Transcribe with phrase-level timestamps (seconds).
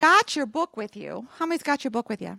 [0.00, 2.38] got your book with you, how many's got your book with you?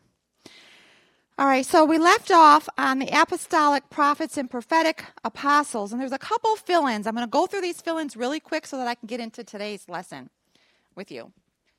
[1.38, 6.12] All right, so we left off on the apostolic prophets and prophetic apostles, and there's
[6.12, 7.08] a couple fill ins.
[7.08, 9.20] I'm going to go through these fill ins really quick so that I can get
[9.20, 10.30] into today's lesson
[10.94, 11.32] with you.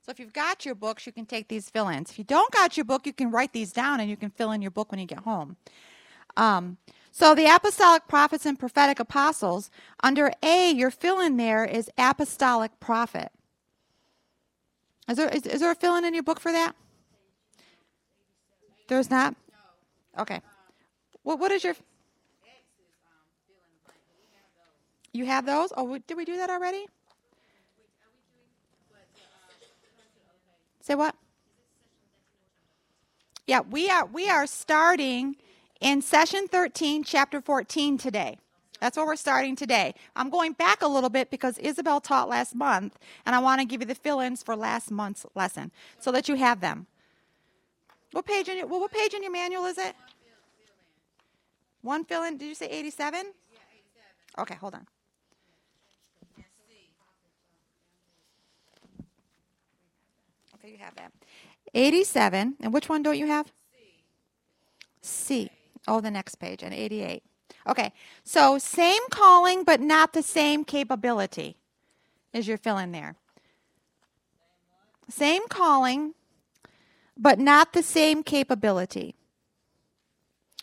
[0.04, 2.10] So if you've got your books, you can take these fill ins.
[2.10, 4.50] If you don't got your book, you can write these down and you can fill
[4.50, 5.56] in your book when you get home.
[6.36, 6.78] Um,
[7.12, 9.70] so the apostolic prophets and prophetic apostles,
[10.02, 13.30] under A, your fill in there is apostolic prophet.
[15.08, 16.74] Is there, is, is there a fill in your book for that?
[18.88, 19.34] There's not?
[20.18, 20.40] Okay.
[21.24, 21.74] Well, what is your.
[25.12, 25.72] You have those?
[25.76, 26.86] Oh, did we do that already?
[30.80, 31.14] Say what?
[33.46, 35.36] Yeah, we are we are starting
[35.80, 38.38] in session 13, chapter 14 today.
[38.82, 39.94] That's where we're starting today.
[40.16, 43.64] I'm going back a little bit because Isabel taught last month, and I want to
[43.64, 46.88] give you the fill-ins for last month's lesson so that you have them.
[48.10, 49.94] What page in your well, what page in your manual is it?
[51.82, 52.38] One fill-in.
[52.38, 53.20] Did you say 87?
[53.20, 53.34] 87.
[54.40, 54.84] Okay, hold on.
[60.56, 61.12] Okay, you have that.
[61.72, 62.56] 87.
[62.58, 63.52] And which one don't you have?
[65.00, 65.46] C.
[65.46, 65.50] C.
[65.86, 67.22] Oh, the next page, and 88.
[67.68, 67.92] Okay,
[68.24, 71.56] so same calling, but not the same capability
[72.32, 73.16] is your fill in there.
[75.08, 76.14] Same calling,
[77.16, 79.14] but not the same capability.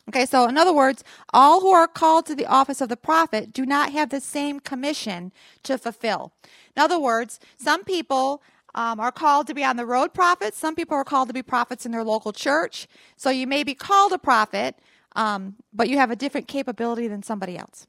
[0.09, 3.53] Okay, so in other words, all who are called to the office of the prophet
[3.53, 6.34] do not have the same commission to fulfill.
[6.75, 8.41] In other words, some people
[8.73, 11.44] um, are called to be on the road prophets, some people are called to be
[11.44, 12.88] prophets in their local church.
[13.17, 14.80] So you may be called a prophet,
[15.20, 17.86] um, but you have a different capability than somebody else.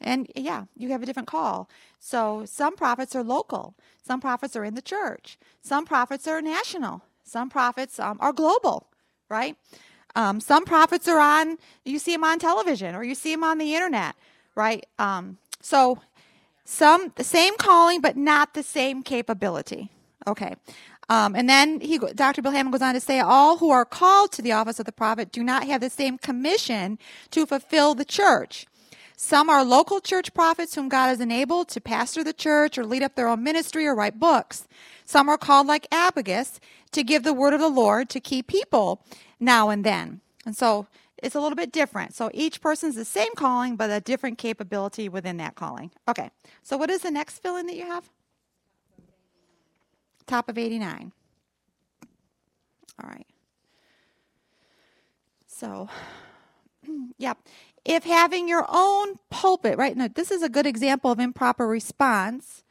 [0.00, 1.68] And yeah, you have a different call.
[2.00, 7.02] So some prophets are local, some prophets are in the church, some prophets are national,
[7.22, 8.88] some prophets um, are global,
[9.28, 9.56] right?
[10.16, 13.58] Um, some prophets are on, you see them on television or you see them on
[13.58, 14.16] the internet,
[14.56, 14.84] right?
[14.98, 16.00] Um, so
[16.64, 19.90] some, the same calling, but not the same capability.
[20.26, 20.56] Okay.
[21.12, 22.40] Um, and then he, Dr.
[22.40, 24.92] Bill Hamon goes on to say, all who are called to the office of the
[24.92, 26.98] prophet do not have the same commission
[27.32, 28.64] to fulfill the church.
[29.14, 33.02] Some are local church prophets whom God has enabled to pastor the church or lead
[33.02, 34.66] up their own ministry or write books.
[35.04, 36.58] Some are called like Agabus
[36.92, 39.04] to give the word of the Lord to key people
[39.38, 40.22] now and then.
[40.46, 40.86] And so
[41.18, 42.14] it's a little bit different.
[42.14, 45.90] So each person's the same calling, but a different capability within that calling.
[46.08, 46.30] Okay,
[46.62, 48.08] so what is the next fill in that you have?
[50.32, 51.12] Top of 89.
[53.02, 53.26] All right.
[55.46, 55.88] So,
[57.18, 57.38] yep.
[57.84, 62.64] If having your own pulpit, right now, this is a good example of improper response.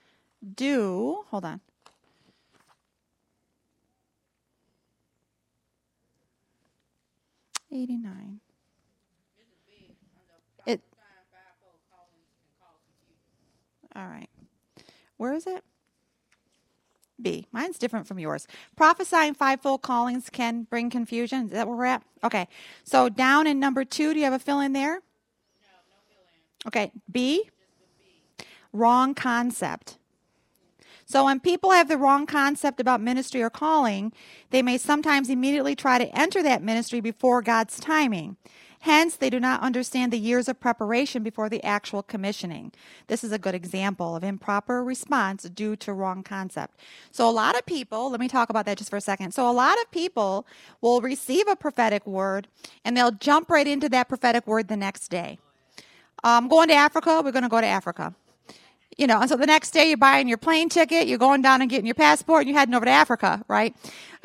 [0.56, 1.62] Do, hold on.
[7.72, 8.42] Eighty nine.
[10.66, 10.82] It.
[13.96, 14.30] All right.
[15.18, 15.64] Where is it?
[17.22, 17.48] B.
[17.52, 18.48] Mine's different from yours.
[18.76, 21.46] Prophesying fivefold callings can bring confusion.
[21.46, 22.04] Is that where we're at?
[22.24, 22.48] Okay.
[22.84, 24.94] So down in number two, do you have a fill in there?
[24.94, 26.24] No, no fill
[26.66, 26.68] in.
[26.68, 26.92] Okay.
[27.12, 27.50] B.
[28.38, 28.46] B.
[28.74, 29.98] Wrong concept.
[31.06, 34.14] So when people have the wrong concept about ministry or calling,
[34.50, 38.38] they may sometimes immediately try to enter that ministry before God's timing.
[38.82, 42.72] Hence, they do not understand the years of preparation before the actual commissioning.
[43.06, 46.80] This is a good example of improper response due to wrong concept.
[47.12, 49.34] So, a lot of people, let me talk about that just for a second.
[49.34, 50.48] So, a lot of people
[50.82, 52.48] will receive a prophetic word
[52.84, 55.38] and they'll jump right into that prophetic word the next day.
[56.24, 58.16] I'm um, going to Africa, we're going to go to Africa
[58.98, 61.62] you know, and so the next day you're buying your plane ticket, you're going down
[61.62, 63.76] and getting your passport, and you're heading over to Africa, right?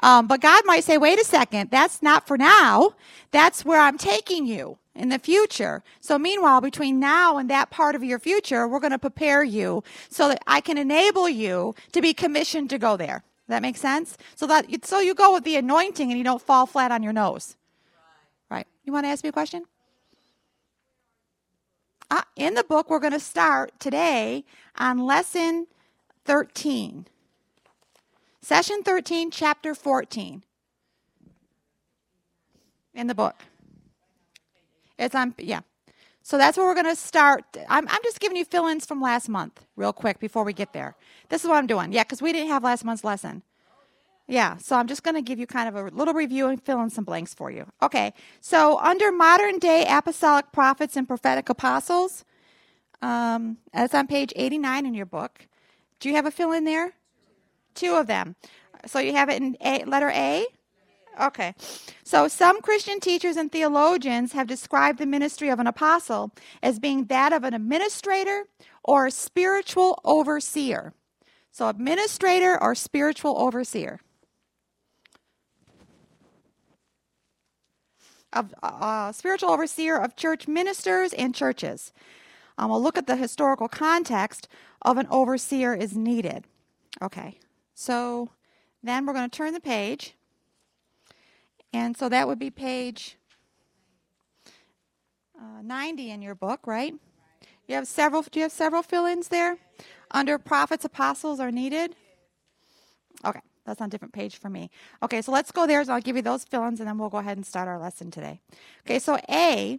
[0.02, 2.94] Um, but God might say, wait a second, that's not for now.
[3.30, 5.82] That's where I'm taking you in the future.
[6.00, 9.84] So meanwhile, between now and that part of your future, we're going to prepare you
[10.08, 13.22] so that I can enable you to be commissioned to go there.
[13.48, 14.16] That makes sense?
[14.34, 17.12] So that so you go with the anointing and you don't fall flat on your
[17.12, 17.56] nose.
[18.50, 18.66] Right.
[18.84, 19.64] You want to ask me a question?
[22.10, 24.44] Uh, in the book, we're going to start today
[24.76, 25.66] on lesson
[26.24, 27.06] 13.
[28.40, 30.44] Session 13, chapter 14.
[32.94, 33.34] In the book.
[34.98, 35.60] It's on, yeah.
[36.22, 37.44] So that's where we're going to start.
[37.68, 40.72] I'm, I'm just giving you fill ins from last month, real quick, before we get
[40.72, 40.96] there.
[41.28, 41.92] This is what I'm doing.
[41.92, 43.42] Yeah, because we didn't have last month's lesson.
[44.28, 46.82] Yeah, so I'm just going to give you kind of a little review and fill
[46.82, 47.66] in some blanks for you.
[47.80, 52.24] Okay, so under modern day apostolic prophets and prophetic apostles,
[53.02, 55.46] um, that's on page 89 in your book,
[56.00, 56.94] Do you have a fill in there?
[57.74, 58.34] Two of them.
[58.86, 60.46] So you have it in a, letter A?
[61.20, 61.54] Okay.
[62.04, 66.32] So some Christian teachers and theologians have described the ministry of an apostle
[66.62, 68.44] as being that of an administrator
[68.82, 70.92] or a spiritual overseer.
[71.50, 74.00] So, administrator or spiritual overseer.
[78.32, 81.92] Of uh, spiritual overseer of church ministers and churches.
[82.58, 84.48] Um, we'll look at the historical context
[84.82, 86.44] of an overseer is needed.
[87.00, 87.38] Okay,
[87.74, 88.30] so
[88.82, 90.14] then we're going to turn the page.
[91.72, 93.16] And so that would be page
[95.38, 96.94] uh, 90 in your book, right?
[97.68, 98.22] You have several.
[98.22, 99.58] Do you have several fill-ins there?
[100.10, 101.94] Under prophets, apostles are needed.
[103.24, 104.70] Okay, that's on a different page for me.
[105.02, 105.84] Okay, so let's go there.
[105.84, 108.10] So I'll give you those fill-ins, and then we'll go ahead and start our lesson
[108.10, 108.40] today.
[108.86, 109.78] Okay, so A.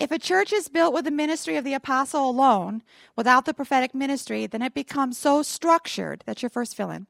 [0.00, 2.82] If a church is built with the ministry of the apostle alone,
[3.16, 6.22] without the prophetic ministry, then it becomes so structured.
[6.24, 7.06] That's your first fill in.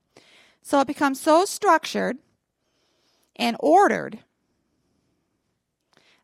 [0.62, 2.18] So it becomes so structured
[3.36, 4.20] and ordered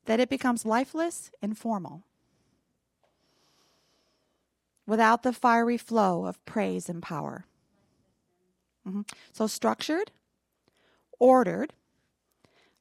[0.06, 2.02] that it becomes lifeless and formal
[4.86, 7.46] without the fiery flow of praise and power.
[8.86, 9.02] Mm-hmm.
[9.32, 10.10] So, structured,
[11.18, 11.72] ordered,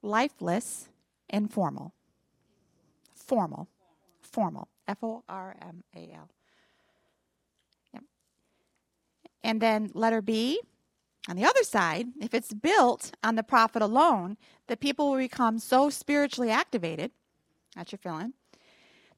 [0.02, 0.90] lifeless,
[1.30, 1.94] and formal.
[3.16, 3.68] Formal.
[4.22, 4.68] Formal.
[4.88, 6.30] F O R M A L.
[7.94, 8.04] Yep.
[9.44, 10.60] And then letter B.
[11.30, 14.36] On the other side, if it's built on the prophet alone,
[14.68, 17.12] the people will become so spiritually activated,
[17.76, 18.34] that's your feeling,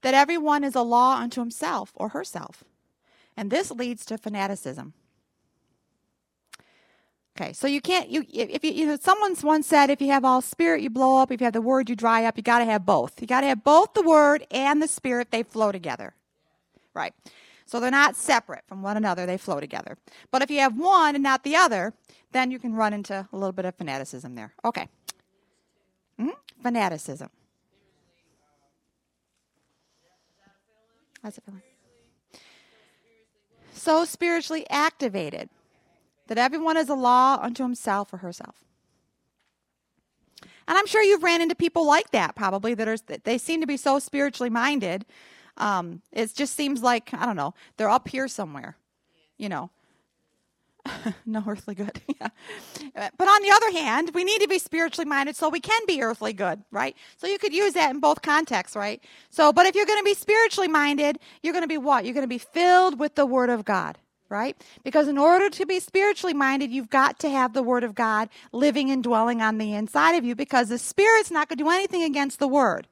[0.01, 2.63] that everyone is a law unto himself or herself.
[3.35, 4.93] And this leads to fanaticism.
[7.37, 10.23] Okay, so you can't you if you, you know someone's once said if you have
[10.23, 11.31] all spirit you blow up.
[11.31, 12.37] If you have the word you dry up.
[12.37, 13.21] You got to have both.
[13.21, 16.13] You got to have both the word and the spirit they flow together
[16.95, 17.13] right?
[17.67, 19.97] So they're not separate from one another they flow together.
[20.31, 21.93] But if you have one and not the other
[22.31, 24.53] then you can run into a little bit of fanaticism there.
[24.65, 24.89] Okay.
[26.19, 26.31] Mm-hmm.
[26.63, 27.29] fanaticism.
[31.21, 31.61] How's it feeling?
[33.73, 35.49] So spiritually activated
[36.27, 38.63] that everyone is a law unto himself or herself.
[40.67, 43.67] And I'm sure you've ran into people like that probably that are they seem to
[43.67, 45.05] be so spiritually minded.
[45.57, 48.77] Um, it just seems like I don't know they're up here somewhere,
[49.37, 49.69] you know.
[51.25, 52.01] no earthly good.
[52.21, 52.29] yeah.
[52.93, 56.01] But on the other hand, we need to be spiritually minded so we can be
[56.01, 56.95] earthly good, right?
[57.17, 59.03] So you could use that in both contexts, right?
[59.29, 62.05] So, but if you're going to be spiritually minded, you're going to be what?
[62.05, 63.97] You're going to be filled with the Word of God,
[64.29, 64.55] right?
[64.83, 68.29] Because in order to be spiritually minded, you've got to have the Word of God
[68.51, 71.69] living and dwelling on the inside of you because the Spirit's not going to do
[71.69, 72.87] anything against the Word.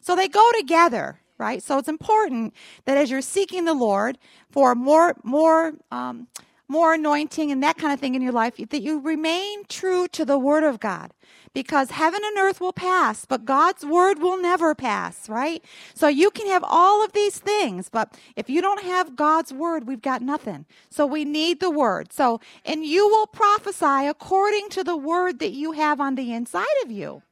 [0.00, 1.62] So they go together, right?
[1.62, 2.54] So it's important
[2.84, 4.18] that as you're seeking the Lord
[4.50, 6.28] for more, more, um,
[6.68, 10.24] more anointing and that kind of thing in your life, that you remain true to
[10.24, 11.12] the Word of God.
[11.54, 15.64] Because heaven and earth will pass, but God's Word will never pass, right?
[15.94, 19.86] So you can have all of these things, but if you don't have God's Word,
[19.86, 20.66] we've got nothing.
[20.90, 22.12] So we need the Word.
[22.12, 26.66] So, and you will prophesy according to the Word that you have on the inside
[26.84, 27.22] of you.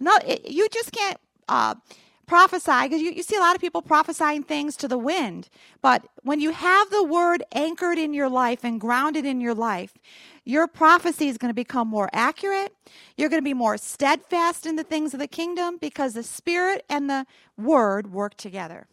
[0.00, 1.18] No, it, you just can't.
[1.48, 1.74] Uh,
[2.28, 5.48] prophesy because you, you see a lot of people prophesying things to the wind
[5.80, 9.94] but when you have the word anchored in your life and grounded in your life
[10.48, 12.74] your prophecy is going to become more accurate
[13.16, 16.84] you're going to be more steadfast in the things of the kingdom because the spirit
[16.90, 17.26] and the
[17.58, 18.86] word work together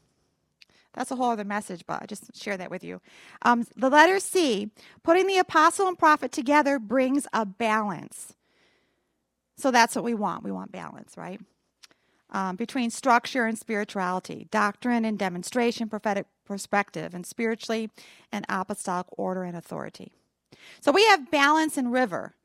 [0.93, 3.01] that's a whole other message, but I just share that with you.
[3.43, 4.71] Um, the letter C,
[5.03, 8.35] putting the apostle and prophet together brings a balance.
[9.57, 10.43] So that's what we want.
[10.43, 11.41] We want balance, right?
[12.31, 17.89] um, between structure and spirituality, doctrine and demonstration, prophetic perspective, and spiritually
[18.31, 20.13] and apostolic order and authority.
[20.81, 22.35] So we have balance and river.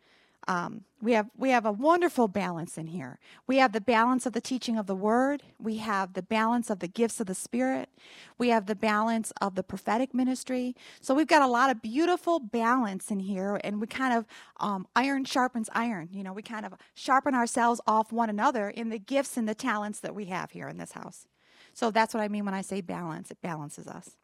[0.48, 3.18] Um, we have we have a wonderful balance in here.
[3.46, 5.42] We have the balance of the teaching of the word.
[5.58, 7.88] We have the balance of the gifts of the spirit.
[8.36, 10.74] We have the balance of the prophetic ministry.
[11.00, 14.26] So we've got a lot of beautiful balance in here, and we kind of
[14.58, 16.08] um, iron sharpens iron.
[16.12, 19.54] You know, we kind of sharpen ourselves off one another in the gifts and the
[19.54, 21.26] talents that we have here in this house.
[21.74, 23.30] So that's what I mean when I say balance.
[23.30, 24.16] It balances us.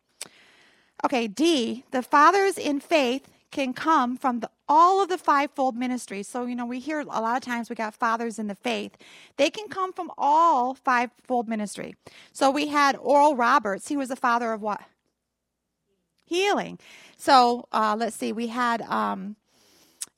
[1.04, 6.28] Okay, D, the fathers in faith can come from the, all of the fivefold ministries.
[6.28, 8.98] So, you know, we hear a lot of times we got fathers in the faith.
[9.38, 11.96] They can come from all fivefold ministry.
[12.34, 13.88] So we had Oral Roberts.
[13.88, 14.82] He was the father of what?
[16.26, 16.78] Healing.
[17.16, 18.30] So uh, let's see.
[18.30, 19.36] We had um,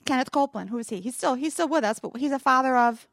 [0.05, 0.71] Kenneth Copeland.
[0.71, 1.01] Who is he?
[1.01, 3.07] He's still he's still with us, but he's a father of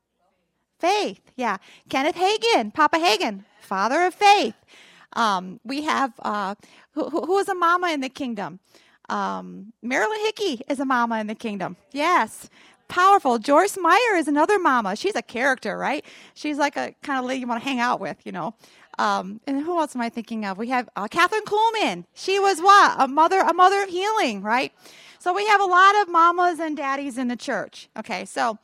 [0.79, 1.21] faith.
[1.35, 1.57] Yeah.
[1.87, 4.55] Kenneth Hagin, Papa Hagin, father of faith.
[5.13, 6.55] Um, we have uh,
[6.93, 8.59] who, who was a mama in the kingdom?
[9.09, 11.77] Um, Marilyn Hickey is a mama in the kingdom.
[11.91, 12.49] Yes.
[12.87, 13.39] Powerful.
[13.39, 14.95] Joyce Meyer is another mama.
[14.95, 16.05] She's a character, right?
[16.35, 18.53] She's like a kind of lady you want to hang out with, you know.
[18.97, 20.57] Um, and who else am I thinking of?
[20.57, 22.05] We have uh, Kathryn Kuhlman.
[22.13, 22.95] She was what?
[22.97, 24.71] A mother, a mother of healing, right?
[25.19, 27.89] So we have a lot of mamas and daddies in the church.
[27.97, 28.59] Okay, so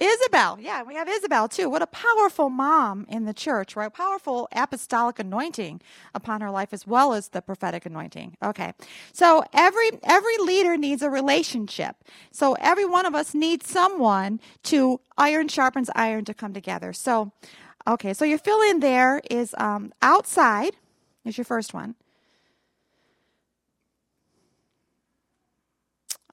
[0.00, 1.70] Isabel, yeah, we have Isabel too.
[1.70, 3.92] What a powerful mom in the church, right?
[3.92, 5.82] Powerful apostolic anointing
[6.14, 8.36] upon her life as well as the prophetic anointing.
[8.42, 8.74] Okay.
[9.12, 11.96] So every every leader needs a relationship.
[12.32, 16.92] So every one of us needs someone to iron sharpens iron to come together.
[16.94, 17.32] So
[17.86, 20.76] okay, so your fill in there is um, outside
[21.24, 21.94] is your first one.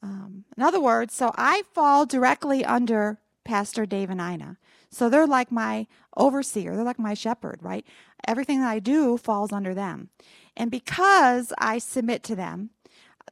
[0.02, 4.58] Um, in other words, so I fall directly under Pastor Dave and Ina.
[4.90, 5.86] So they're like my
[6.18, 7.84] overseer, they're like my shepherd, right?
[8.26, 10.10] Everything that I do falls under them.
[10.54, 12.70] And because I submit to them,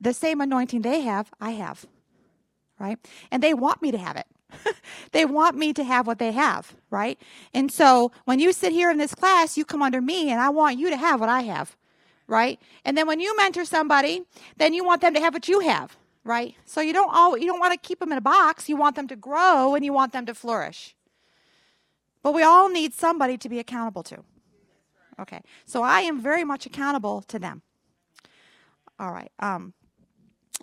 [0.00, 1.84] the same anointing they have, I have,
[2.80, 2.98] right?
[3.30, 4.26] And they want me to have it.
[5.12, 7.20] they want me to have what they have, right?
[7.52, 10.48] And so when you sit here in this class, you come under me and I
[10.48, 11.76] want you to have what I have,
[12.26, 12.58] right?
[12.86, 14.22] And then when you mentor somebody,
[14.56, 16.54] then you want them to have what you have right?
[16.66, 18.68] So you don't all you don't want to keep them in a box.
[18.68, 20.94] You want them to grow and you want them to flourish.
[22.22, 24.24] But we all need somebody to be accountable to.
[25.20, 25.40] Okay.
[25.64, 27.62] So I am very much accountable to them.
[28.98, 29.30] All right.
[29.38, 29.72] Um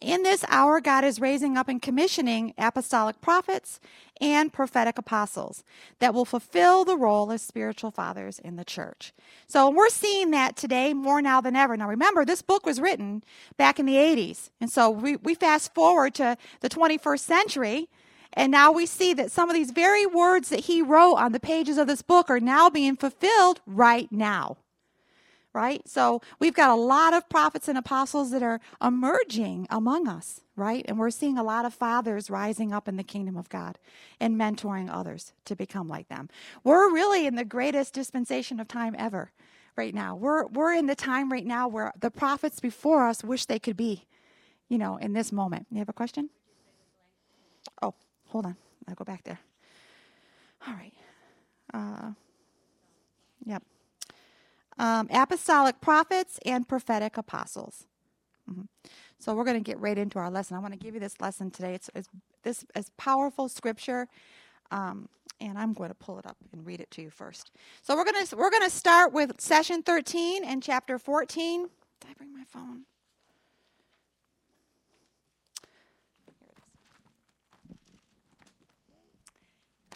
[0.01, 3.79] in this hour, God is raising up and commissioning apostolic prophets
[4.19, 5.63] and prophetic apostles
[6.00, 9.13] that will fulfill the role as spiritual fathers in the church.
[9.47, 11.77] So we're seeing that today more now than ever.
[11.77, 13.23] Now, remember, this book was written
[13.57, 14.50] back in the 80s.
[14.59, 17.89] And so we, we fast forward to the 21st century.
[18.33, 21.39] And now we see that some of these very words that he wrote on the
[21.39, 24.57] pages of this book are now being fulfilled right now
[25.53, 25.88] right?
[25.88, 30.83] So we've got a lot of prophets and apostles that are emerging among us, right?
[30.88, 33.77] And we're seeing a lot of fathers rising up in the kingdom of God
[34.19, 36.29] and mentoring others to become like them.
[36.63, 39.31] We're really in the greatest dispensation of time ever
[39.75, 40.15] right now.
[40.15, 43.77] We're we're in the time right now where the prophets before us wish they could
[43.77, 44.05] be,
[44.69, 45.67] you know, in this moment.
[45.69, 46.29] You have a question?
[47.81, 47.93] Oh,
[48.27, 48.55] hold on.
[48.88, 49.39] I'll go back there.
[50.67, 50.93] All right.
[51.74, 52.12] Uh,
[53.45, 53.63] yep
[54.77, 57.86] um, apostolic prophets and prophetic apostles.
[58.50, 58.63] Mm-hmm.
[59.20, 60.58] So we're going to get right into our lesson.
[60.58, 61.75] I want to give you this lesson today.
[61.75, 62.10] It's, it's
[62.44, 64.08] this is powerful scripture,
[64.70, 65.08] um,
[65.39, 67.51] and I'm going to pull it up and read it to you first.
[67.82, 71.70] So we're going to we're going to start with session 13 and chapter 14.
[72.01, 72.84] Did I bring my phone?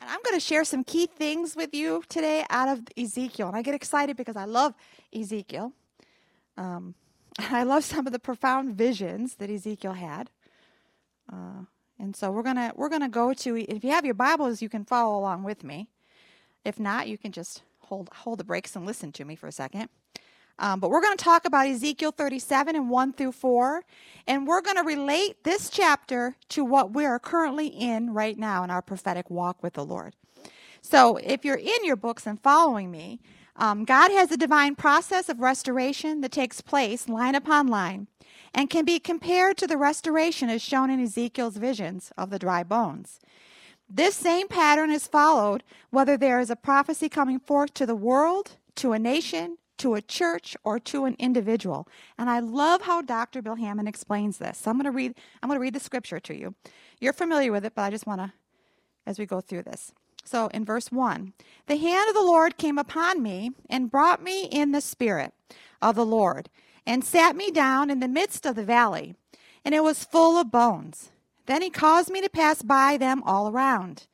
[0.02, 3.48] And I'm going to share some key things with you today out of Ezekiel.
[3.48, 4.74] And I get excited because I love
[5.14, 5.74] Ezekiel.
[6.58, 6.96] Um,
[7.40, 10.30] I love some of the profound visions that Ezekiel had.
[11.32, 11.66] Uh,
[12.00, 13.58] and so we're gonna we're gonna go to.
[13.58, 15.90] If you have your Bibles, you can follow along with me.
[16.64, 19.52] If not, you can just hold hold the brakes and listen to me for a
[19.52, 19.90] second.
[20.60, 23.84] Um, but we're going to talk about Ezekiel 37 and 1 through 4.
[24.28, 28.64] And we're going to relate this chapter to what we are currently in right now
[28.64, 30.16] in our prophetic walk with the Lord.
[30.82, 33.20] So if you're in your books and following me,
[33.56, 38.08] um, God has a divine process of restoration that takes place line upon line
[38.54, 42.64] and can be compared to the restoration as shown in Ezekiel's visions of the dry
[42.64, 43.20] bones.
[43.90, 48.58] This same pattern is followed whether there is a prophecy coming forth to the world,
[48.76, 51.88] to a nation, to a church or to an individual.
[52.18, 53.42] And I love how Dr.
[53.42, 54.60] Bill Hamon explains this.
[54.60, 56.56] So I'm going to read I'm going to read the scripture to you.
[57.00, 58.34] You're familiar with it, but I just want to
[59.06, 59.94] as we go through this.
[60.26, 61.34] So in verse 1,
[61.68, 65.34] the hand of the Lord came upon me and brought me in the spirit
[65.82, 66.50] of the Lord
[66.86, 69.16] and sat me down in the midst of the valley,
[69.64, 71.12] and it was full of bones.
[71.46, 74.08] Then he caused me to pass by them all around.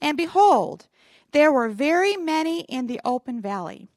[0.00, 0.86] And behold,
[1.32, 3.88] there were very many in the open valley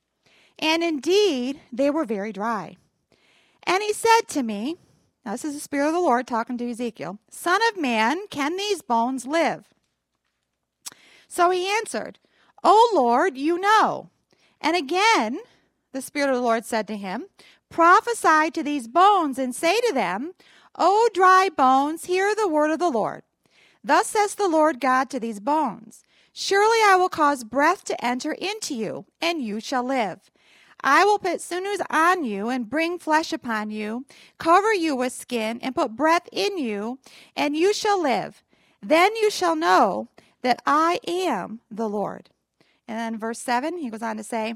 [0.60, 2.78] and indeed, they were very dry.
[3.64, 4.78] And he said to me,
[5.26, 8.56] now this is the Spirit of the Lord talking to Ezekiel, Son of man, can
[8.56, 9.66] these bones live?
[11.28, 12.20] So he answered,
[12.64, 14.10] O Lord, you know.
[14.62, 15.40] And again,
[15.92, 17.26] the Spirit of the Lord said to him,
[17.70, 20.34] Prophesy to these bones and say to them,
[20.78, 23.24] O dry bones, hear the word of the Lord.
[23.84, 28.32] Thus says the Lord God to these bones Surely I will cause breath to enter
[28.32, 30.30] into you, and you shall live.
[30.89, 34.06] I will put sinews on you and bring flesh upon you,
[34.38, 37.00] cover you with skin, and put breath in you,
[37.36, 38.41] and you shall live.
[38.82, 40.08] Then you shall know
[40.44, 42.29] that I am the Lord.
[42.88, 44.56] And then verse 7, he goes on to say,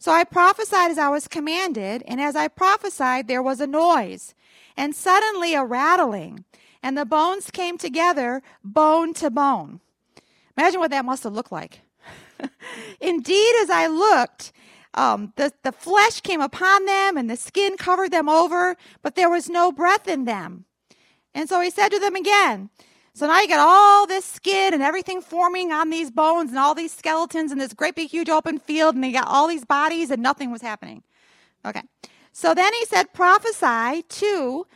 [0.00, 4.34] So I prophesied as I was commanded, and as I prophesied, there was a noise,
[4.76, 6.44] and suddenly a rattling,
[6.82, 9.78] and the bones came together, bone to bone.
[10.56, 11.82] Imagine what that must have looked like.
[13.00, 14.52] Indeed, as I looked,
[14.98, 19.30] um, the, the flesh came upon them, and the skin covered them over, but there
[19.30, 20.64] was no breath in them.
[21.32, 22.70] And so he said to them again,
[23.14, 26.74] so now you got all this skin and everything forming on these bones and all
[26.74, 30.10] these skeletons in this great big huge open field, and they got all these bodies
[30.10, 31.02] and nothing was happening.
[31.64, 31.82] Okay.
[32.32, 34.66] So then he said, prophesy to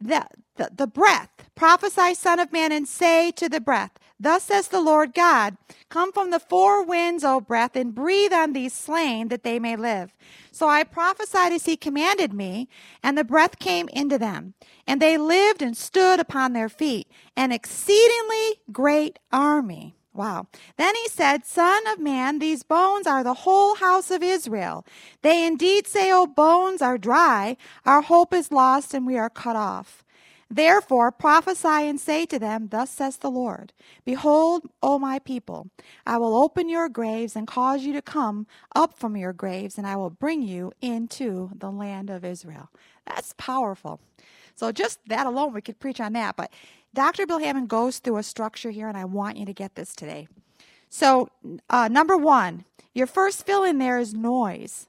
[0.00, 1.30] the, the, the breath.
[1.54, 5.56] Prophesy, Son of Man, and say to the breath, Thus says the Lord God,
[5.88, 9.74] Come from the four winds, O breath, and breathe on these slain that they may
[9.74, 10.14] live.
[10.52, 12.68] So I prophesied as he commanded me,
[13.02, 14.54] and the breath came into them.
[14.86, 19.96] And they lived and stood upon their feet, an exceedingly great army.
[20.14, 20.46] Wow.
[20.76, 24.86] Then he said, Son of man, these bones are the whole house of Israel.
[25.22, 29.56] They indeed say, O bones are dry, our hope is lost, and we are cut
[29.56, 30.01] off.
[30.54, 33.72] Therefore prophesy and say to them, Thus says the Lord
[34.04, 35.70] Behold, O my people,
[36.04, 39.86] I will open your graves and cause you to come up from your graves, and
[39.86, 42.68] I will bring you into the land of Israel.
[43.06, 43.98] That's powerful.
[44.54, 46.36] So, just that alone, we could preach on that.
[46.36, 46.52] But
[46.92, 47.26] Dr.
[47.26, 50.28] Bill Hamon goes through a structure here, and I want you to get this today.
[50.90, 51.30] So,
[51.70, 54.86] uh, number one, your first fill in there is noise.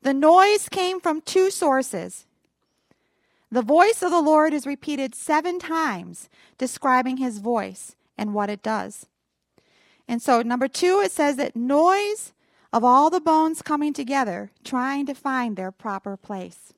[0.00, 2.24] The noise came from two sources
[3.50, 8.62] the voice of the Lord is repeated seven times, describing his voice and what it
[8.62, 9.06] does.
[10.06, 12.32] And so, number two, it says that noise
[12.72, 16.72] of all the bones coming together, trying to find their proper place.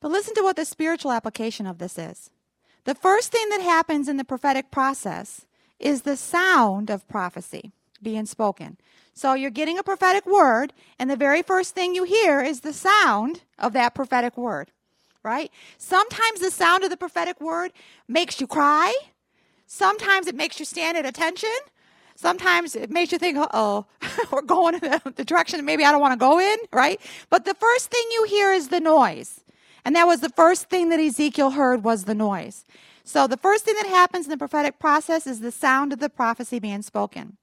[0.00, 2.30] But listen to what the spiritual application of this is.
[2.84, 5.46] The first thing that happens in the prophetic process
[5.78, 7.70] is the sound of prophecy
[8.02, 8.78] being spoken.
[9.14, 12.72] So you're getting a prophetic word, and the very first thing you hear is the
[12.72, 14.72] sound of that prophetic word
[15.22, 15.50] right?
[15.78, 17.72] Sometimes the sound of the prophetic word
[18.08, 18.94] makes you cry.
[19.66, 21.50] Sometimes it makes you stand at attention.
[22.16, 23.86] Sometimes it makes you think, oh,
[24.30, 27.00] we're going in the, direction that maybe I don't want to go in, right?
[27.30, 29.42] But the first thing you hear is the noise.
[29.84, 32.66] And that was the first thing that Ezekiel heard was the noise.
[33.04, 36.10] So the first thing that happens in the prophetic process is the sound of the
[36.10, 37.38] prophecy being spoken.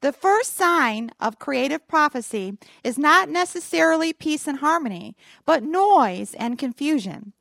[0.00, 6.58] The first sign of creative prophecy is not necessarily peace and harmony, but noise and
[6.58, 7.32] confusion.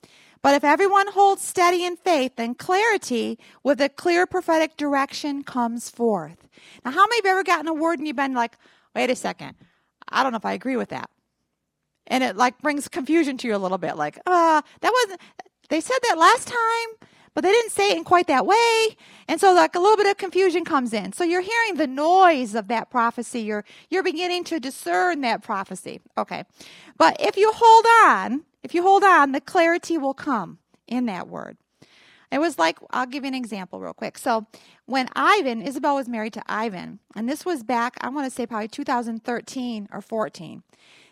[0.42, 5.90] But if everyone holds steady in faith, then clarity with a clear prophetic direction comes
[5.90, 6.48] forth.
[6.84, 8.58] Now, how many have ever gotten a word and you've been like,
[8.96, 9.56] wait a second,
[10.08, 11.10] I don't know if I agree with that?
[12.08, 15.22] And it like brings confusion to you a little bit, like, uh, that wasn't,
[15.70, 18.98] they said that last time but they didn't say it in quite that way.
[19.28, 21.14] And so like a little bit of confusion comes in.
[21.14, 23.42] So you're hearing the noise of that prophecy.
[23.42, 26.02] You're you're beginning to discern that prophecy.
[26.18, 26.46] Okay.
[26.98, 31.30] But if you hold on, if you hold on, the clarity will come in that
[31.30, 31.58] word.
[32.32, 34.18] It was like, I'll give you an example real quick.
[34.18, 34.48] So,
[34.88, 38.48] when Ivan, Isabel was married to Ivan, and this was back, I want to say
[38.48, 40.64] probably 2013 or 14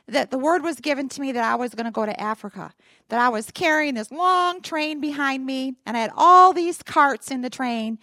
[0.07, 2.73] that the word was given to me that I was going to go to Africa,
[3.09, 7.31] that I was carrying this long train behind me, and I had all these carts
[7.31, 7.99] in the train,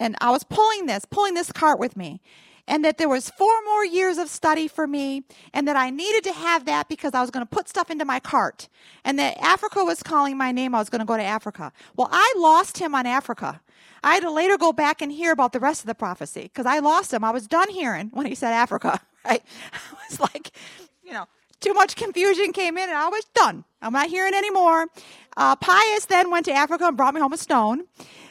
[0.00, 2.20] and I was pulling this, pulling this cart with me.
[2.66, 6.24] And that there was four more years of study for me, and that I needed
[6.24, 8.70] to have that because I was going to put stuff into my cart,
[9.04, 10.74] and that Africa was calling my name.
[10.74, 11.72] I was going to go to Africa.
[11.94, 13.60] Well, I lost him on Africa.
[14.02, 16.64] I had to later go back and hear about the rest of the prophecy because
[16.64, 17.22] I lost him.
[17.22, 19.00] I was done hearing when he said Africa.
[19.26, 19.42] Right?
[19.72, 20.50] I was like,
[21.02, 21.24] you know,
[21.64, 23.64] too much confusion came in and I was done.
[23.80, 24.86] I'm not hearing anymore.
[25.36, 27.84] Uh, Pius then went to Africa and brought me home a stone.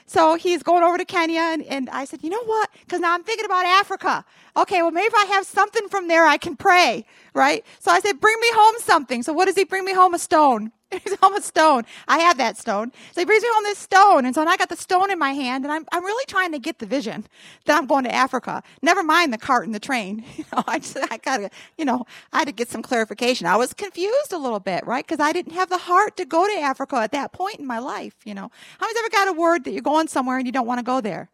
[0.05, 2.69] So he's going over to Kenya, and, and I said, You know what?
[2.81, 4.23] Because now I'm thinking about Africa.
[4.55, 7.65] Okay, well, maybe if I have something from there, I can pray, right?
[7.79, 9.23] So I said, Bring me home something.
[9.23, 10.13] So what does he bring me home?
[10.13, 10.71] A stone.
[11.03, 11.83] He's home a stone.
[12.07, 12.91] I have that stone.
[13.11, 14.25] So he brings me home this stone.
[14.25, 16.59] And so I got the stone in my hand, and I'm, I'm really trying to
[16.59, 17.25] get the vision
[17.65, 18.61] that I'm going to Africa.
[18.81, 20.23] Never mind the cart and the train.
[20.43, 23.47] You know, I just, I gotta, you know, I had to get some clarification.
[23.47, 25.05] I was confused a little bit, right?
[25.05, 27.79] Because I didn't have the heart to go to Africa at that point in my
[27.79, 28.51] life, you know.
[28.79, 30.83] How many's ever got a word that you're going somewhere and you don't want to
[30.83, 31.29] go there?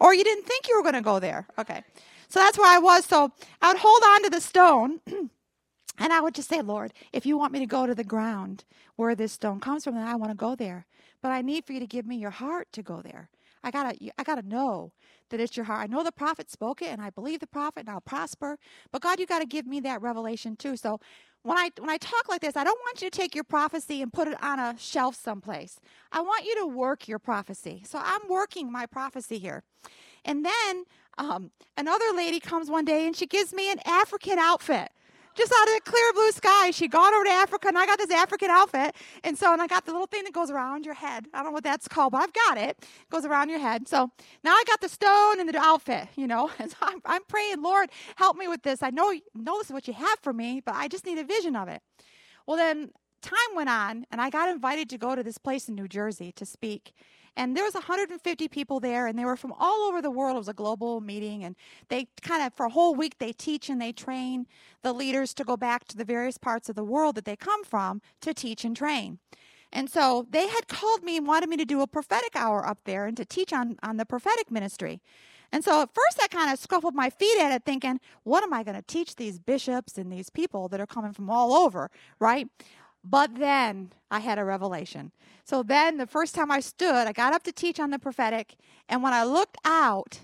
[0.00, 1.46] Or you didn't think you were going to go there?
[1.58, 1.82] Okay.
[2.28, 3.06] So that's where I was.
[3.06, 5.00] So I would hold on to the stone.
[5.98, 8.64] And I would just say, Lord, if you want me to go to the ground
[8.96, 10.86] where this stone comes from, then I want to go there.
[11.22, 13.30] But I need for you to give me your heart to go there.
[13.64, 14.92] I gotta, I gotta know
[15.30, 15.82] that it's your heart.
[15.82, 18.58] I know the prophet spoke it, and I believe the prophet, and I'll prosper.
[18.92, 20.76] But God, you got to give me that revelation too.
[20.76, 21.00] So
[21.42, 24.02] when I when I talk like this, I don't want you to take your prophecy
[24.02, 25.80] and put it on a shelf someplace.
[26.12, 27.82] I want you to work your prophecy.
[27.86, 29.62] So I'm working my prophecy here.
[30.24, 30.84] And then
[31.18, 34.90] um, another lady comes one day and she gives me an African outfit.
[35.36, 36.70] Just out of the clear blue sky.
[36.70, 38.96] She'd gone over to Africa, and I got this African outfit.
[39.22, 41.26] And so, and I got the little thing that goes around your head.
[41.32, 42.70] I don't know what that's called, but I've got it.
[42.80, 43.88] it goes around your head.
[43.88, 44.10] So
[44.42, 46.50] now I got the stone and the outfit, you know.
[46.58, 48.82] And so I'm, I'm praying, Lord, help me with this.
[48.82, 51.24] I know, know this is what you have for me, but I just need a
[51.24, 51.80] vision of it.
[52.46, 55.74] Well, then time went on, and I got invited to go to this place in
[55.74, 56.92] New Jersey to speak
[57.36, 60.36] and there was 150 people there and they were from all over the world.
[60.36, 61.54] It was a global meeting and
[61.88, 64.46] they kind of for a whole week they teach and they train
[64.82, 67.62] the leaders to go back to the various parts of the world that they come
[67.64, 69.18] from to teach and train.
[69.72, 72.78] And so they had called me and wanted me to do a prophetic hour up
[72.84, 75.02] there and to teach on, on the prophetic ministry.
[75.52, 78.52] And so at first I kind of scuffled my feet at it, thinking, what am
[78.52, 81.90] I going to teach these bishops and these people that are coming from all over,
[82.18, 82.48] right?
[83.08, 85.12] But then I had a revelation.
[85.44, 88.56] So then the first time I stood, I got up to teach on the prophetic,
[88.88, 90.18] and when I looked out,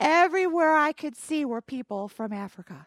[0.00, 2.86] everywhere I could see were people from Africa.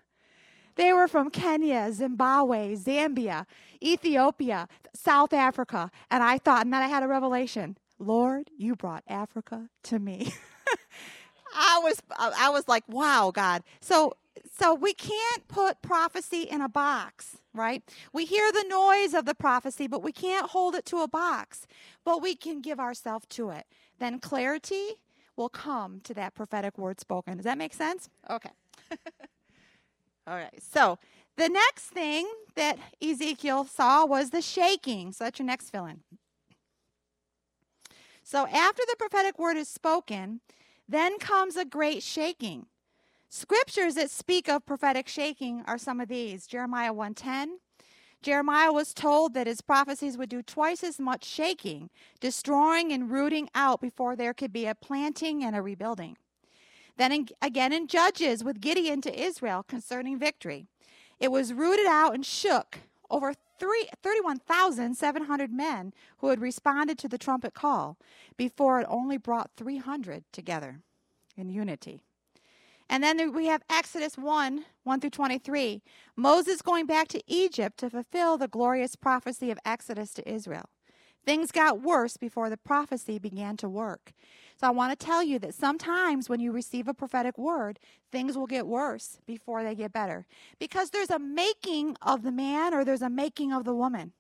[0.75, 3.45] They were from Kenya, Zimbabwe, Zambia,
[3.81, 5.91] Ethiopia, South Africa.
[6.10, 10.34] And I thought, and then I had a revelation Lord, you brought Africa to me.
[11.55, 13.63] I was I was like, wow, God.
[13.79, 14.17] So
[14.58, 17.84] so we can't put prophecy in a box, right?
[18.13, 21.68] We hear the noise of the prophecy, but we can't hold it to a box.
[22.06, 23.65] But we can give ourselves to it.
[24.00, 24.96] Then clarity
[25.36, 27.38] will come to that prophetic word spoken.
[27.38, 28.10] Does that make sense?
[28.30, 28.52] Okay.
[30.28, 30.62] All right.
[30.62, 31.00] So
[31.38, 35.12] the next thing that Ezekiel saw was the shaking.
[35.12, 36.02] So that's your next fill in.
[38.24, 40.39] So after the prophetic word is spoken,
[40.88, 42.68] then comes a great shaking.
[43.38, 47.60] Scriptures that speak of prophetic shaking are some of these Jeremiah 110.
[48.21, 51.89] Jeremiah was told that his prophecies would do twice as much shaking,
[52.21, 56.15] destroying and rooting out before there could be a planting and a rebuilding.
[56.95, 60.67] Then in, again in Judges with Gideon to Israel concerning victory,
[61.19, 67.54] it was rooted out and shook over 31,700 men who had responded to the trumpet
[67.54, 67.98] call
[68.38, 70.80] before it only brought 300 together
[71.36, 72.06] in unity.
[72.89, 75.82] And then we have Exodus 1 1 through 23.
[76.15, 80.69] Moses going back to Egypt to fulfill the glorious prophecy of Exodus to Israel.
[81.26, 84.13] Things got worse before the prophecy began to work.
[84.60, 87.80] So I want to tell you that sometimes when you receive a prophetic word,
[88.12, 90.28] things will get worse before they get better.
[90.60, 94.13] Because there's a making of the man or there's a making of the woman.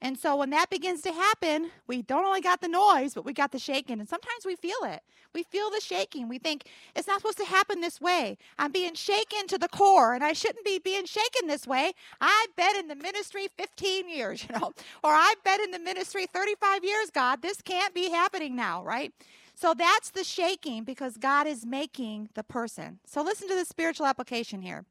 [0.00, 3.32] And so when that begins to happen, we don't only got the noise, but we
[3.32, 4.00] got the shaking.
[4.00, 5.00] And sometimes we feel it.
[5.34, 6.28] We feel the shaking.
[6.28, 8.38] We think it's not supposed to happen this way.
[8.58, 11.92] I'm being shaken to the core, and I shouldn't be being shaken this way.
[12.20, 16.26] I've been in the ministry 15 years, you know, or I've been in the ministry
[16.32, 17.42] 35 years, God.
[17.42, 19.12] This can't be happening now, right?
[19.56, 22.98] So that's the shaking because God is making the person.
[23.06, 24.84] So listen to the spiritual application here.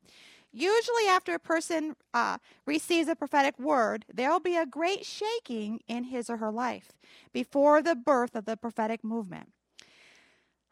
[0.53, 2.37] Usually, after a person uh,
[2.67, 6.91] receives a prophetic word, there will be a great shaking in his or her life
[7.33, 9.49] before the birth of the prophetic movement.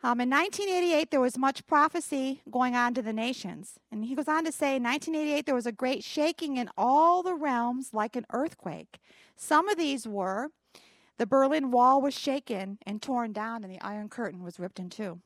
[0.03, 3.79] Um, in 1988, there was much prophecy going on to the nations.
[3.91, 7.23] And he goes on to say, in 1988, there was a great shaking in all
[7.23, 8.99] the realms like an earthquake.
[9.35, 10.49] Some of these were
[11.17, 14.89] the Berlin Wall was shaken and torn down, and the Iron Curtain was ripped in
[14.89, 15.19] two.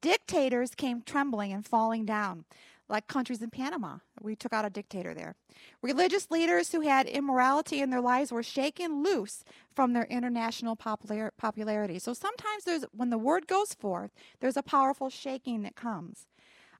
[0.00, 2.44] Dictators came trembling and falling down
[2.88, 3.98] like countries in Panama.
[4.20, 5.36] We took out a dictator there.
[5.82, 9.44] Religious leaders who had immorality in their lives were shaken loose
[9.74, 11.98] from their international popular, popularity.
[11.98, 16.26] So sometimes there's when the word goes forth, there's a powerful shaking that comes.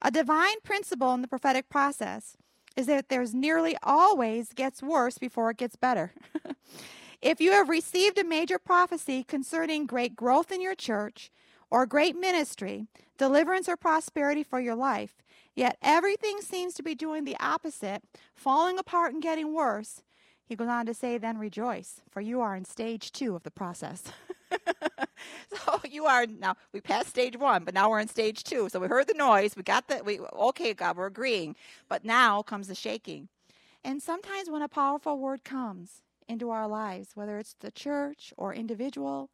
[0.03, 2.37] A divine principle in the prophetic process
[2.77, 6.13] is that there's nearly always gets worse before it gets better.
[7.23, 11.31] if you have received a major prophecy concerning great growth in your church
[11.71, 12.87] or great ministry,
[13.17, 15.23] deliverance or prosperity for your life,
[15.55, 18.03] Yet everything seems to be doing the opposite,
[18.35, 20.03] falling apart and getting worse.
[20.45, 23.51] He goes on to say, Then rejoice, for you are in stage two of the
[23.51, 24.05] process.
[25.55, 28.69] so you are now, we passed stage one, but now we're in stage two.
[28.69, 31.57] So we heard the noise, we got the, we, okay, God, we're agreeing.
[31.89, 33.29] But now comes the shaking.
[33.83, 38.55] And sometimes when a powerful word comes into our lives, whether it's the church or
[38.55, 39.31] individual,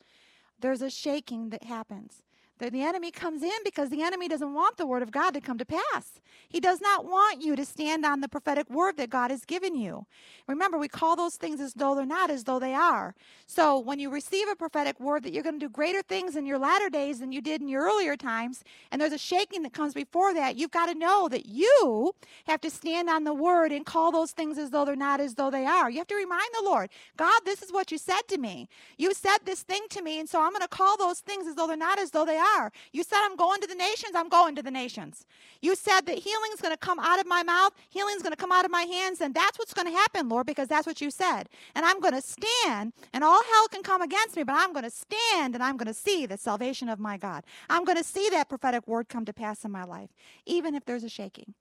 [0.58, 2.22] there's a shaking that happens.
[2.60, 5.40] The, the enemy comes in because the enemy doesn't want the word of God to
[5.40, 6.20] come to pass.
[6.48, 9.74] He does not want you to stand on the prophetic word that God has given
[9.74, 10.06] you.
[10.46, 13.14] Remember, we call those things as though they're not, as though they are.
[13.46, 16.44] So when you receive a prophetic word that you're going to do greater things in
[16.44, 19.72] your latter days than you did in your earlier times, and there's a shaking that
[19.72, 22.14] comes before that, you've got to know that you
[22.46, 25.34] have to stand on the word and call those things as though they're not, as
[25.34, 25.88] though they are.
[25.88, 28.68] You have to remind the Lord, God, this is what you said to me.
[28.98, 31.54] You said this thing to me, and so I'm going to call those things as
[31.54, 32.72] though they're not, as though they are are.
[32.92, 35.26] You said I'm going to the nations, I'm going to the nations.
[35.60, 38.52] You said that healing's going to come out of my mouth, healing's going to come
[38.52, 41.10] out of my hands, and that's what's going to happen, Lord, because that's what you
[41.10, 41.48] said.
[41.74, 44.84] And I'm going to stand, and all hell can come against me, but I'm going
[44.84, 47.44] to stand and I'm going to see the salvation of my God.
[47.68, 50.10] I'm going to see that prophetic word come to pass in my life,
[50.46, 51.54] even if there's a shaking.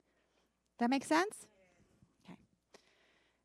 [0.80, 1.48] That makes sense?
[2.24, 2.38] Okay.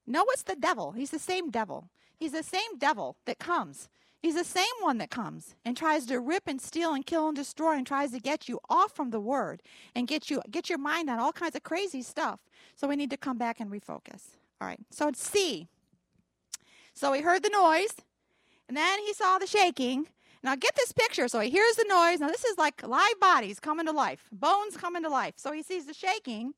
[0.07, 0.93] No, it's the devil.
[0.93, 1.91] He's the same devil.
[2.17, 3.89] He's the same devil that comes.
[4.25, 7.37] He's the same one that comes and tries to rip and steal and kill and
[7.37, 9.63] destroy and tries to get you off from the word
[9.95, 12.41] and get you get your mind on all kinds of crazy stuff.
[12.75, 14.39] So we need to come back and refocus.
[14.63, 14.81] All right.
[14.89, 15.69] So it's C.
[16.95, 17.97] So he heard the noise,
[18.67, 20.07] and then he saw the shaking.
[20.43, 21.29] Now get this picture.
[21.29, 22.21] So he hears the noise.
[22.21, 25.35] Now this is like live bodies coming to life, bones coming to life.
[25.37, 26.55] So he sees the shaking,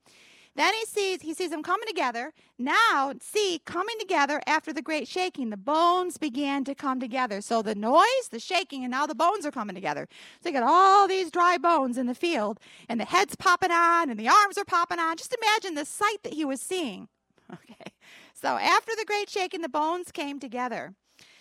[0.56, 2.32] then he sees he sees them coming together.
[2.58, 7.40] Now see coming together after the great shaking, the bones began to come together.
[7.40, 10.08] So the noise, the shaking, and now the bones are coming together.
[10.42, 14.10] So you got all these dry bones in the field, and the head's popping on,
[14.10, 15.16] and the arms are popping on.
[15.16, 17.08] Just imagine the sight that he was seeing.
[17.52, 17.92] Okay.
[18.34, 20.94] So after the great shaking, the bones came together.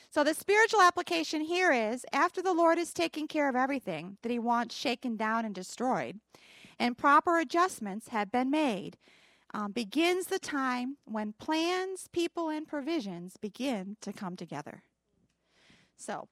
[0.09, 4.31] So the spiritual application here is after the Lord is taking care of everything that
[4.31, 6.19] he wants shaken down and destroyed,
[6.79, 8.97] and proper adjustments have been made,
[9.53, 14.81] um, begins the time when plans, people, and provisions begin to come together.
[15.95, 16.27] So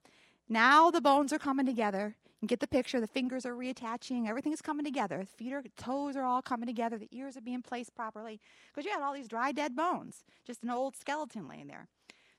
[0.49, 2.15] now the bones are coming together.
[2.41, 2.99] You get the picture.
[2.99, 4.27] The fingers are reattaching.
[4.27, 5.19] Everything's coming together.
[5.19, 6.97] The feet are, toes are all coming together.
[6.97, 10.63] The ears are being placed properly because you had all these dry, dead bones, just
[10.63, 11.87] an old skeleton laying there.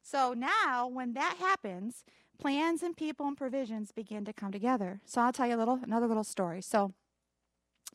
[0.02, 2.04] So now, when that happens,
[2.38, 5.00] plans and people and provisions begin to come together.
[5.06, 6.60] So I'll tell you a little, another little story.
[6.60, 6.92] So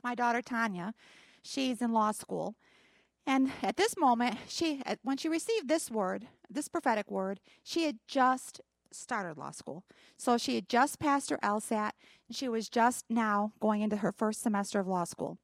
[0.03, 0.93] my daughter Tanya,
[1.41, 2.55] she's in law school.
[3.25, 7.99] And at this moment, she when she received this word, this prophetic word, she had
[8.07, 9.83] just started law school.
[10.17, 11.91] So she had just passed her LSAT
[12.27, 15.37] and she was just now going into her first semester of law school.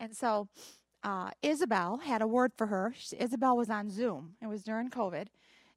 [0.00, 0.48] And so
[1.02, 2.94] uh, Isabel had a word for her.
[3.18, 4.36] Isabel was on Zoom.
[4.42, 5.26] It was during COVID.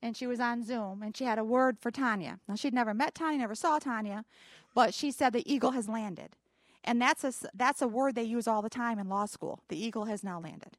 [0.02, 2.40] And she was on Zoom and she had a word for Tanya.
[2.48, 4.26] Now, she'd never met Tanya, never saw Tanya,
[4.74, 6.36] but she said the eagle has landed.
[6.84, 9.62] And that's a, that's a word they use all the time in law school.
[9.70, 10.78] The eagle has now landed.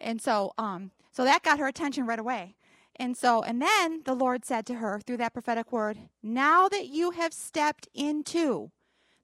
[0.00, 2.56] And so, um, so that got her attention right away.
[2.96, 6.86] And so, and then the Lord said to her through that prophetic word, Now that
[6.86, 8.70] you have stepped into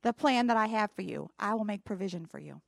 [0.03, 2.61] the plan that I have for you, I will make provision for you.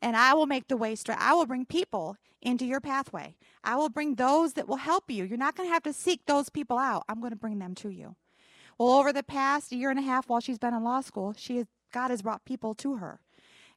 [0.00, 1.18] And I will make the way straight.
[1.20, 3.36] I will bring people into your pathway.
[3.62, 5.22] I will bring those that will help you.
[5.24, 7.04] You're not going to have to seek those people out.
[7.08, 8.16] I'm going to bring them to you.
[8.78, 11.58] Well, over the past year and a half while she's been in law school, she
[11.58, 13.20] has God has brought people to her.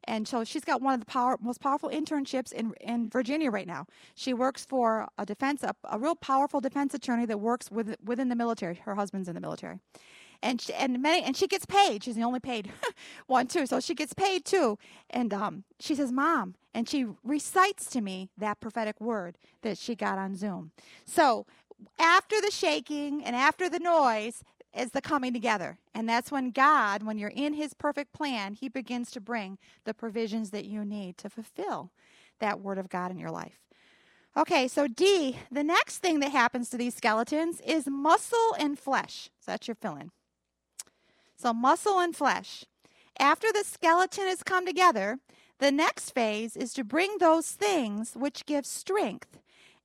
[0.08, 3.68] And so she's got one of the power, most powerful internships in, in Virginia right
[3.68, 3.88] now.
[4.14, 8.30] She works for a defense, a, a real powerful defense attorney that works with, within
[8.30, 8.76] the military.
[8.76, 9.80] Her husband's in the military.
[10.44, 12.04] And she, and many and she gets paid.
[12.04, 12.72] She's the only paid
[13.28, 14.78] one too, so she gets paid too.
[15.10, 19.96] And um, she says, "Mom," and she recites to me that prophetic word that she
[19.96, 20.72] got on Zoom.
[21.06, 21.48] So
[21.98, 24.44] after the shaking and after the noise,
[24.76, 25.78] is the coming together.
[25.94, 29.94] And that's when God, when you're in His perfect plan, He begins to bring the
[29.94, 31.92] provisions that you need to fulfill
[32.40, 33.60] that Word of God in your life.
[34.38, 39.30] Okay, so D, the next thing that happens to these skeletons is muscle and flesh.
[39.40, 40.12] So that's your fill in.
[41.38, 42.66] So, muscle and flesh.
[43.18, 45.20] After the skeleton has come together,
[45.60, 49.40] the next phase is to bring those things which give strength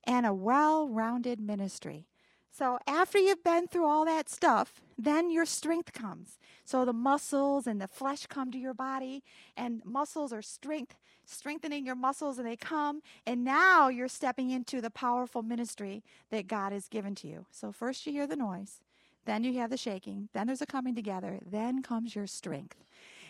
[0.05, 2.07] and a well rounded ministry.
[2.51, 6.37] So after you've been through all that stuff, then your strength comes.
[6.65, 9.23] So the muscles and the flesh come to your body,
[9.57, 13.01] and muscles are strength, strengthening your muscles, and they come.
[13.25, 17.45] And now you're stepping into the powerful ministry that God has given to you.
[17.51, 18.81] So first you hear the noise,
[19.25, 22.83] then you have the shaking, then there's a coming together, then comes your strength.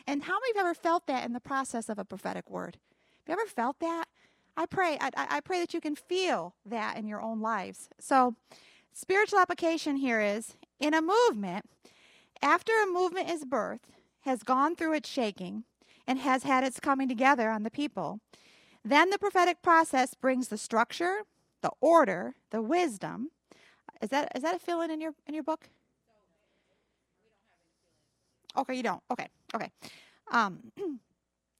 [0.07, 2.49] And how many of you have ever felt that in the process of a prophetic
[2.49, 2.77] word?
[3.27, 4.05] Have you ever felt that?
[4.57, 7.87] I pray, I, I pray that you can feel that in your own lives.
[7.99, 8.35] So
[8.93, 11.65] Spiritual application here is in a movement,
[12.41, 13.89] after a movement is birthed,
[14.21, 15.63] has gone through its shaking,
[16.07, 18.19] and has had its coming together on the people,
[18.83, 21.19] then the prophetic process brings the structure,
[21.61, 23.29] the order, the wisdom.
[24.01, 25.69] Is that is that a fill in in your in your book?
[28.57, 29.01] Okay, you don't.
[29.11, 29.69] Okay, okay.
[30.31, 30.71] Um,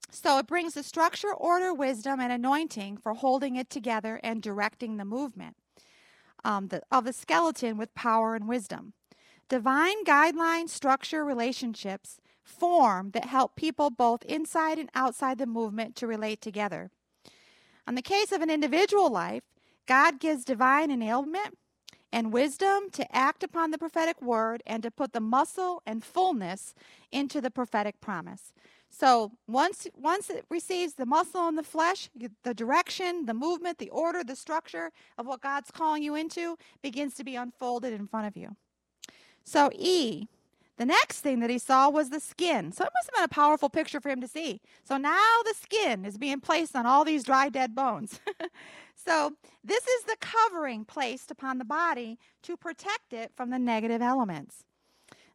[0.10, 4.98] so it brings the structure, order, wisdom, and anointing for holding it together and directing
[4.98, 5.56] the movement
[6.44, 8.94] um, the, of the skeleton with power and wisdom.
[9.50, 16.08] Divine guideline structure relationships form that help people both inside and outside the movement to
[16.08, 16.90] relate together.
[17.88, 19.44] On the case of an individual life,
[19.88, 21.54] God gives divine enablement
[22.12, 26.74] and wisdom to act upon the prophetic word and to put the muscle and fullness
[27.12, 28.54] into the prophetic promise.
[28.92, 32.10] So once once it receives the muscle and the flesh,
[32.44, 37.14] the direction, the movement, the order, the structure of what God's calling you into begins
[37.16, 38.56] to be unfolded in front of you.
[39.44, 40.28] So E,
[40.78, 42.72] the next thing that he saw was the skin.
[42.72, 44.62] So it must have been a powerful picture for him to see.
[44.84, 48.20] So now the skin is being placed on all these dry dead bones.
[48.96, 54.02] so this is the covering placed upon the body to protect it from the negative
[54.02, 54.66] elements.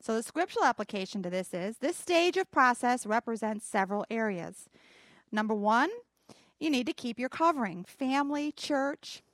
[0.06, 4.68] So the scriptural application to this is this stage of process represents several areas.
[5.32, 5.90] Number one,
[6.60, 9.24] you need to keep your covering family, church,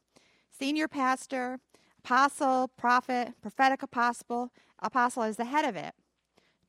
[0.58, 1.60] senior pastor,
[1.98, 5.92] apostle, prophet, prophetic apostle, apostle is the head of it.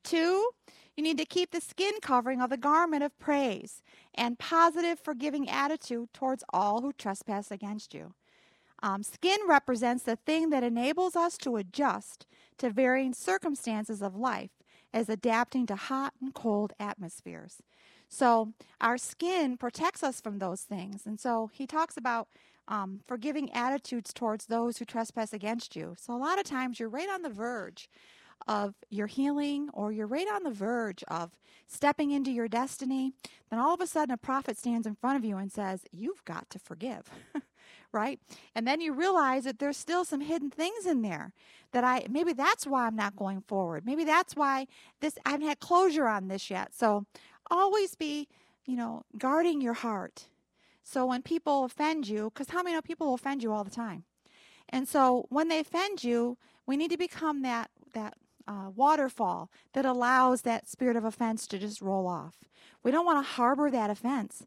[0.02, 0.50] Two,
[0.98, 3.80] you need to keep the skin covering of the garment of praise
[4.14, 8.12] and positive, forgiving attitude towards all who trespass against you.
[8.84, 12.26] Um, skin represents the thing that enables us to adjust
[12.58, 14.50] to varying circumstances of life
[14.92, 17.62] as adapting to hot and cold atmospheres.
[18.10, 21.06] So our skin protects us from those things.
[21.06, 22.28] And so he talks about
[22.68, 25.94] um, forgiving attitudes towards those who trespass against you.
[25.98, 27.88] So a lot of times you're right on the verge
[28.46, 31.30] of your healing or you're right on the verge of
[31.66, 33.14] stepping into your destiny.
[33.48, 36.22] Then all of a sudden a prophet stands in front of you and says, You've
[36.26, 37.08] got to forgive.
[37.94, 38.20] right?
[38.54, 41.32] And then you realize that there's still some hidden things in there
[41.72, 43.86] that I maybe that's why I'm not going forward.
[43.86, 44.66] Maybe that's why
[45.00, 46.74] this I haven't had closure on this yet.
[46.74, 47.06] So
[47.50, 48.28] always be,
[48.66, 50.28] you know, guarding your heart.
[50.82, 54.04] So when people offend you, because how many people offend you all the time?
[54.68, 58.14] And so when they offend you, we need to become that that
[58.46, 62.34] uh, waterfall that allows that spirit of offense to just roll off.
[62.82, 64.46] We don't want to harbor that offense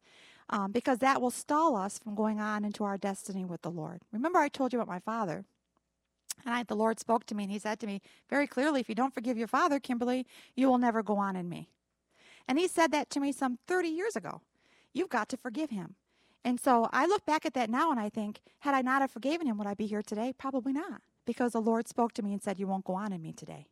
[0.49, 4.01] um, because that will stall us from going on into our destiny with the Lord.
[4.11, 5.45] Remember, I told you about my father.
[6.45, 8.89] And I, the Lord spoke to me and he said to me very clearly, if
[8.89, 11.69] you don't forgive your father, Kimberly, you will never go on in me.
[12.47, 14.41] And he said that to me some 30 years ago.
[14.93, 15.95] You've got to forgive him.
[16.45, 19.11] And so I look back at that now and I think, had I not have
[19.11, 20.33] forgiven him, would I be here today?
[20.37, 21.01] Probably not.
[21.25, 23.67] Because the Lord spoke to me and said, You won't go on in me today.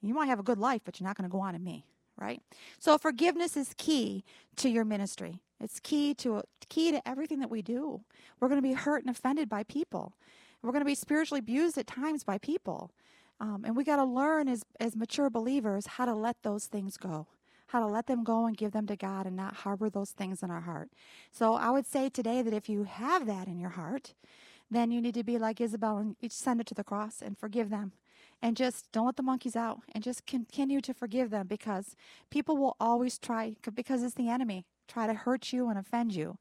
[0.00, 1.84] You might have a good life, but you're not going to go on in me,
[2.18, 2.42] right?
[2.78, 4.24] So forgiveness is key
[4.56, 5.40] to your ministry.
[5.60, 8.02] It's key to key to everything that we do.
[8.38, 10.14] We're going to be hurt and offended by people.
[10.62, 12.90] We're going to be spiritually abused at times by people.
[13.40, 16.96] Um, and we got to learn as, as mature believers how to let those things
[16.96, 17.28] go,
[17.68, 20.42] how to let them go and give them to God and not harbor those things
[20.42, 20.90] in our heart.
[21.30, 24.14] So I would say today that if you have that in your heart,
[24.70, 27.70] then you need to be like Isabel and send it to the cross and forgive
[27.70, 27.92] them.
[28.40, 31.96] And just don't let the monkeys out and just continue to forgive them because
[32.30, 36.38] people will always try, because it's the enemy try to hurt you and offend you.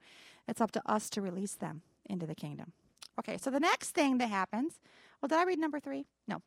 [0.47, 2.71] It's up to us to release them into the kingdom.
[3.19, 4.79] Okay, so the next thing that happens,
[5.21, 6.05] well, did I read number three?
[6.27, 6.41] No.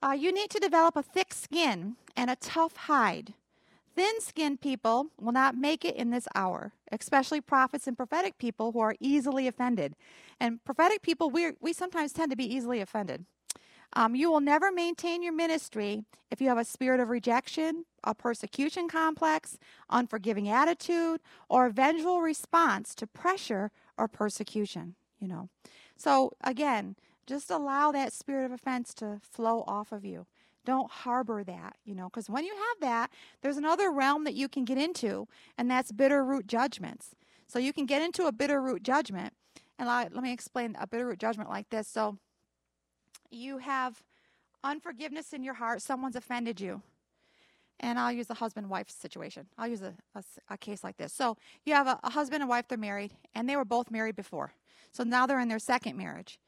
[0.00, 3.34] Uh, you need to develop a thick skin and a tough hide.
[3.96, 8.70] Thin skinned people will not make it in this hour, especially prophets and prophetic people
[8.70, 9.96] who are easily offended.
[10.38, 13.24] And prophetic people, we, we sometimes tend to be easily offended.
[13.94, 18.14] Um, you will never maintain your ministry if you have a spirit of rejection, a
[18.14, 25.48] persecution complex, unforgiving attitude, or a vengeful response to pressure or persecution, you know.
[25.96, 26.96] So again,
[27.26, 30.26] just allow that spirit of offense to flow off of you.
[30.64, 33.10] Don't harbor that, you know, because when you have that,
[33.42, 37.14] there's another realm that you can get into, and that's bitter root judgments.
[37.46, 39.32] So you can get into a bitter root judgment.
[39.78, 41.88] And let me explain a bitter root judgment like this.
[41.88, 42.18] So
[43.30, 44.02] you have
[44.64, 46.82] unforgiveness in your heart, someone's offended you.
[47.80, 49.46] And I'll use a husband wife situation.
[49.56, 51.12] I'll use a, a, a case like this.
[51.12, 54.16] So you have a, a husband and wife, they're married, and they were both married
[54.16, 54.52] before.
[54.92, 56.38] So now they're in their second marriage.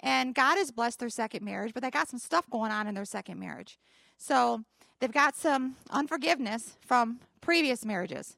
[0.00, 2.94] And God has blessed their second marriage, but they got some stuff going on in
[2.94, 3.78] their second marriage.
[4.16, 4.62] So
[5.00, 8.36] they've got some unforgiveness from previous marriages.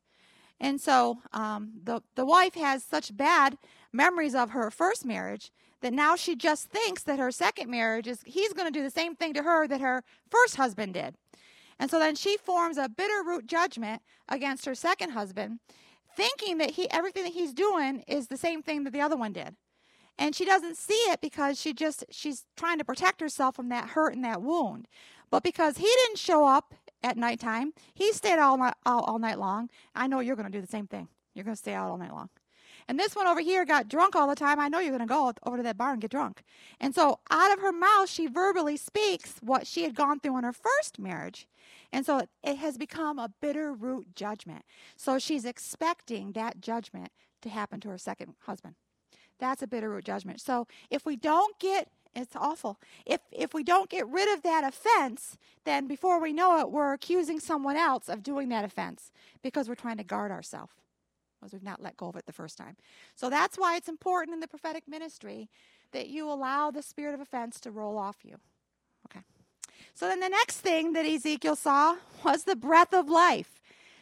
[0.59, 3.57] And so um, the, the wife has such bad
[3.93, 8.21] memories of her first marriage that now she just thinks that her second marriage is
[8.25, 11.15] he's going to do the same thing to her that her first husband did.
[11.79, 15.61] And so then she forms a bitter root judgment against her second husband,
[16.15, 19.33] thinking that he everything that he's doing is the same thing that the other one
[19.33, 19.57] did.
[20.19, 23.91] And she doesn't see it because she just she's trying to protect herself from that
[23.91, 24.87] hurt and that wound.
[25.31, 29.39] But because he didn't show up at nighttime, he stayed all night all, all night
[29.39, 29.71] long.
[29.95, 31.09] I know you're going to do the same thing.
[31.35, 32.29] You're going to stay out all night long.
[32.91, 34.59] And this one over here got drunk all the time.
[34.59, 36.43] I know you're going to go over to that bar and get drunk.
[36.81, 40.43] And so out of her mouth, she verbally speaks what she had gone through in
[40.43, 41.47] her first marriage.
[41.93, 44.65] And so it has become a bitter root judgment.
[44.97, 47.13] So she's expecting that judgment
[47.43, 48.75] to happen to her second husband.
[49.39, 50.41] That's a bitter root judgment.
[50.41, 52.81] So if we don't get It's awful.
[53.07, 56.93] If if we don't get rid of that offense, then before we know it, we're
[56.93, 59.13] accusing someone else of doing that offense
[59.43, 60.75] because we're trying to guard ourselves
[61.41, 62.77] because we've not let go of it the first time.
[63.17, 65.49] So that's why it's important in the prophetic ministry
[65.93, 68.37] that you allow the spirit of offense to roll off you.
[69.07, 69.25] Okay.
[69.95, 73.61] So then the next thing that Ezekiel saw was the breath of life.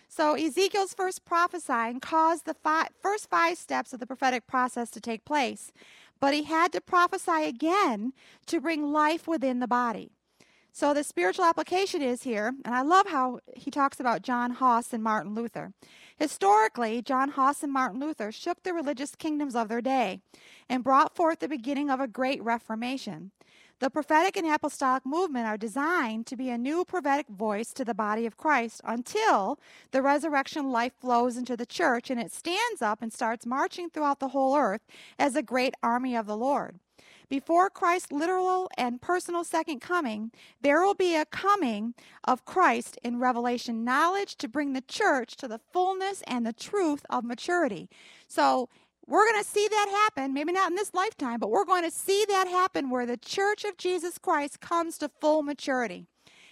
[0.09, 2.57] So Ezekiel's first prophesying caused the
[3.01, 5.71] first five steps of the prophetic process to take place,
[6.19, 8.13] but he had to prophesy again
[8.47, 10.13] to bring life within the body.
[10.79, 14.93] So the spiritual application is here, and I love how he talks about John Huss
[14.93, 15.73] and Martin Luther.
[16.17, 20.21] Historically, John Huss and Martin Luther shook the religious kingdoms of their day
[20.69, 23.33] and brought forth the beginning of a great reformation.
[23.81, 27.93] The prophetic and apostolic movement are designed to be a new prophetic voice to the
[27.93, 29.59] body of Christ until
[29.91, 34.21] the resurrection life flows into the church and it stands up and starts marching throughout
[34.21, 34.83] the whole earth
[35.19, 36.79] as a great army of the Lord.
[37.29, 40.31] Before Christ's literal and personal second coming,
[40.63, 45.49] there will be a coming of Christ in revelation knowledge to bring the church to
[45.49, 47.89] the fullness and the truth of maturity.
[48.27, 48.69] So,
[49.07, 51.91] we're going to see that happen, maybe not in this lifetime, but we're going to
[51.91, 56.05] see that happen where the church of Jesus Christ comes to full maturity.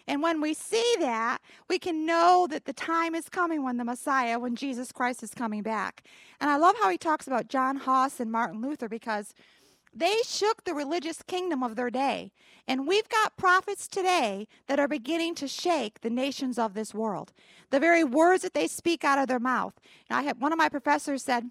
[0.09, 3.85] And when we see that, we can know that the time is coming when the
[3.85, 6.05] Messiah, when Jesus Christ is coming back.
[6.41, 9.35] And I love how he talks about John Huss and Martin Luther because
[9.97, 12.31] they shook the religious kingdom of their day.
[12.69, 17.33] And we've got prophets today that are beginning to shake the nations of this world.
[17.71, 19.75] The very words that they speak out of their mouth.
[20.11, 21.51] I have one of my professors said,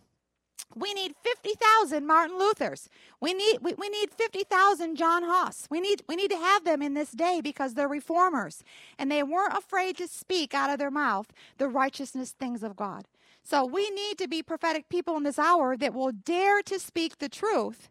[0.75, 2.87] we need 50,000 Martin Luthers.
[3.19, 5.67] We need we, we need 50,000 John Huss.
[5.69, 8.63] We need we need to have them in this day because they're reformers
[8.97, 11.27] and they weren't afraid to speak out of their mouth
[11.57, 13.05] the righteousness things of God.
[13.43, 17.19] So we need to be prophetic people in this hour that will dare to speak
[17.19, 17.89] the truth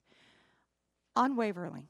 [1.17, 1.89] unwaveringly.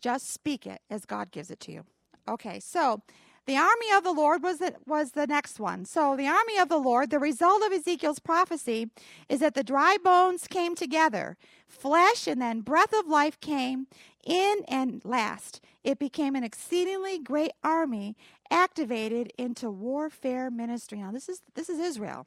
[0.00, 1.84] Just speak it as God gives it to you.
[2.28, 3.02] Okay, so
[3.46, 5.84] the army of the Lord was the, was the next one.
[5.84, 8.90] So the army of the Lord, the result of Ezekiel's prophecy
[9.28, 11.36] is that the dry bones came together,
[11.66, 13.88] flesh and then breath of life came
[14.24, 15.60] in and last.
[15.82, 18.16] It became an exceedingly great army
[18.50, 20.98] activated into warfare ministry.
[20.98, 22.26] Now this is this is Israel.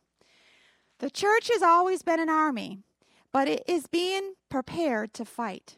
[1.00, 2.80] The church has always been an army,
[3.32, 5.78] but it is being prepared to fight.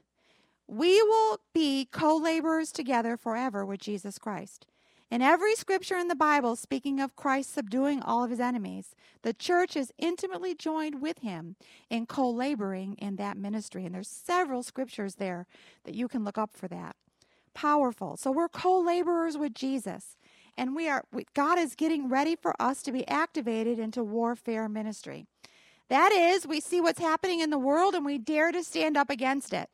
[0.68, 4.66] We will be co laborers together forever with Jesus Christ.
[5.10, 9.32] In every scripture in the Bible speaking of Christ subduing all of his enemies, the
[9.32, 11.56] church is intimately joined with him
[11.90, 13.86] in co laboring in that ministry.
[13.86, 15.48] And there's several scriptures there
[15.86, 16.98] that you can look up for that.
[17.54, 18.18] Powerful.
[18.18, 20.18] So we're co laborers with Jesus.
[20.58, 25.26] And we are God is getting ready for us to be activated into warfare ministry.
[25.90, 29.10] That is, we see what's happening in the world and we dare to stand up
[29.10, 29.70] against it.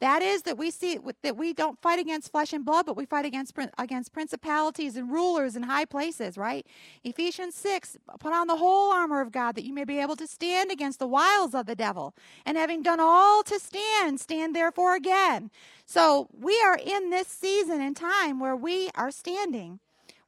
[0.00, 3.06] That is that we see that we don't fight against flesh and blood, but we
[3.06, 6.66] fight against against principalities and rulers in high places, right?
[7.04, 10.26] Ephesians 6, put on the whole armor of God that you may be able to
[10.26, 12.14] stand against the wiles of the devil.
[12.44, 15.50] And having done all to stand, stand therefore again.
[15.86, 19.80] So, we are in this season and time where we are standing.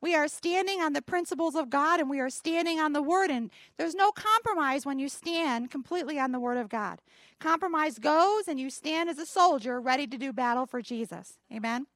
[0.07, 3.29] We are standing on the principles of God and we are standing on the Word.
[3.29, 7.01] And there's no compromise when you stand completely on the Word of God.
[7.41, 11.41] Compromise goes and you stand as a soldier ready to do battle for Jesus.
[11.53, 11.89] Amen.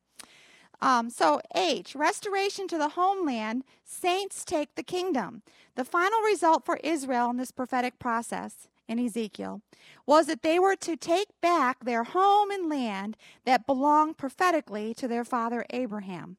[0.82, 5.42] Um, so, H, restoration to the homeland, saints take the kingdom.
[5.76, 9.61] The final result for Israel in this prophetic process in Ezekiel
[10.04, 15.06] was that they were to take back their home and land that belonged prophetically to
[15.06, 16.38] their father Abraham.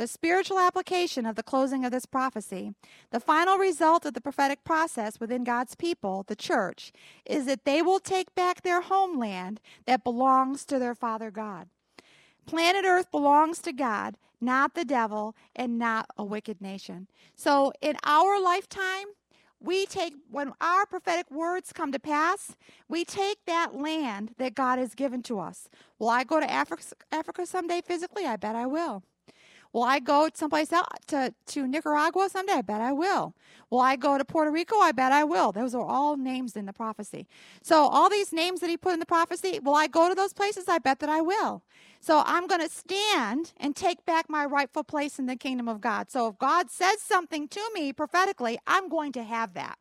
[0.00, 2.72] The spiritual application of the closing of this prophecy,
[3.10, 6.90] the final result of the prophetic process within God's people, the church,
[7.26, 11.68] is that they will take back their homeland that belongs to their Father God.
[12.46, 17.06] Planet Earth belongs to God, not the devil, and not a wicked nation.
[17.34, 19.04] So in our lifetime,
[19.60, 22.56] we take, when our prophetic words come to pass,
[22.88, 25.68] we take that land that God has given to us.
[25.98, 28.24] Will I go to Africa, Africa someday physically?
[28.24, 29.02] I bet I will.
[29.72, 32.54] Will I go someplace else to, to Nicaragua someday?
[32.54, 33.34] I bet I will.
[33.70, 34.78] Will I go to Puerto Rico?
[34.78, 35.52] I bet I will.
[35.52, 37.28] Those are all names in the prophecy.
[37.62, 40.32] So all these names that he put in the prophecy, will I go to those
[40.32, 40.64] places?
[40.68, 41.62] I bet that I will.
[42.00, 45.80] So I'm going to stand and take back my rightful place in the kingdom of
[45.80, 46.10] God.
[46.10, 49.78] So if God says something to me prophetically, I'm going to have that.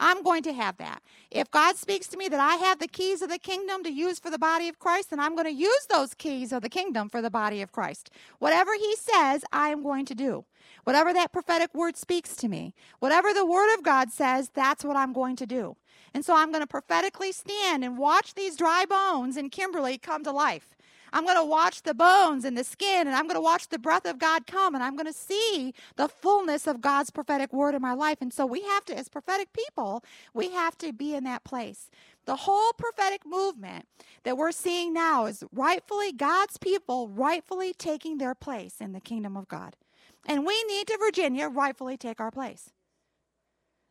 [0.00, 1.02] I'm going to have that.
[1.30, 4.18] If God speaks to me that I have the keys of the kingdom to use
[4.18, 7.08] for the body of Christ, then I'm going to use those keys of the kingdom
[7.08, 8.10] for the body of Christ.
[8.38, 10.44] Whatever He says, I am going to do.
[10.84, 14.96] Whatever that prophetic word speaks to me, whatever the word of God says, that's what
[14.96, 15.76] I'm going to do.
[16.14, 20.24] And so I'm going to prophetically stand and watch these dry bones in Kimberly come
[20.24, 20.70] to life.
[21.12, 23.78] I'm going to watch the bones and the skin, and I'm going to watch the
[23.78, 27.74] breath of God come, and I'm going to see the fullness of God's prophetic word
[27.74, 28.18] in my life.
[28.20, 30.04] And so we have to, as prophetic people,
[30.34, 31.90] we have to be in that place.
[32.26, 33.86] The whole prophetic movement
[34.24, 39.36] that we're seeing now is rightfully God's people rightfully taking their place in the kingdom
[39.36, 39.76] of God.
[40.26, 42.70] And we need to, Virginia, rightfully take our place.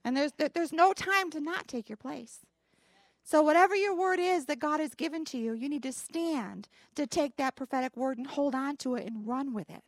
[0.05, 2.39] And there's, there's no time to not take your place.
[3.29, 6.69] So, whatever your word is that God has given to you, you need to stand
[6.95, 9.83] to take that prophetic word and hold on to it and run with it.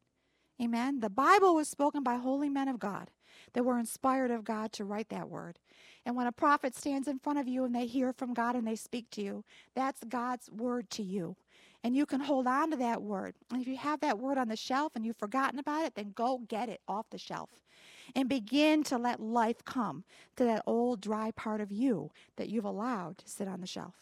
[0.61, 0.99] Amen.
[0.99, 3.11] The Bible was spoken by holy men of God
[3.53, 5.57] that were inspired of God to write that word.
[6.05, 8.67] And when a prophet stands in front of you and they hear from God and
[8.67, 11.37] they speak to you, that's God's word to you.
[11.81, 13.35] And you can hold on to that word.
[13.53, 16.11] And if you have that word on the shelf and you've forgotten about it, then
[16.13, 17.51] go get it off the shelf
[18.15, 20.03] and begin to let life come
[20.35, 23.95] to that old dry part of you that you've allowed to sit on the shelf.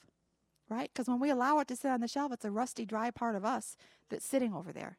[0.69, 0.89] Right?
[0.93, 3.35] Because when we allow it to sit on the shelf, it's a rusty, dry part
[3.35, 3.77] of us
[4.09, 4.97] that's sitting over there.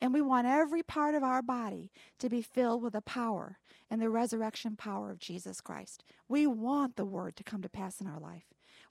[0.00, 3.58] And we want every part of our body to be filled with the power
[3.90, 6.04] and the resurrection power of Jesus Christ.
[6.26, 8.44] We want the word to come to pass in our life.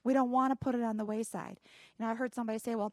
[0.04, 1.58] We don't want to put it on the wayside.
[1.98, 2.92] You know, I heard somebody say, well,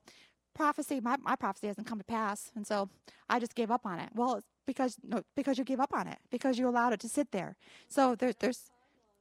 [0.55, 2.89] prophecy, my, my prophecy hasn't come to pass, and so
[3.29, 4.09] I just gave up on it.
[4.15, 7.31] Well, because no, because you gave up on it, because you allowed it to sit
[7.31, 7.55] there.
[7.87, 8.69] So there, there's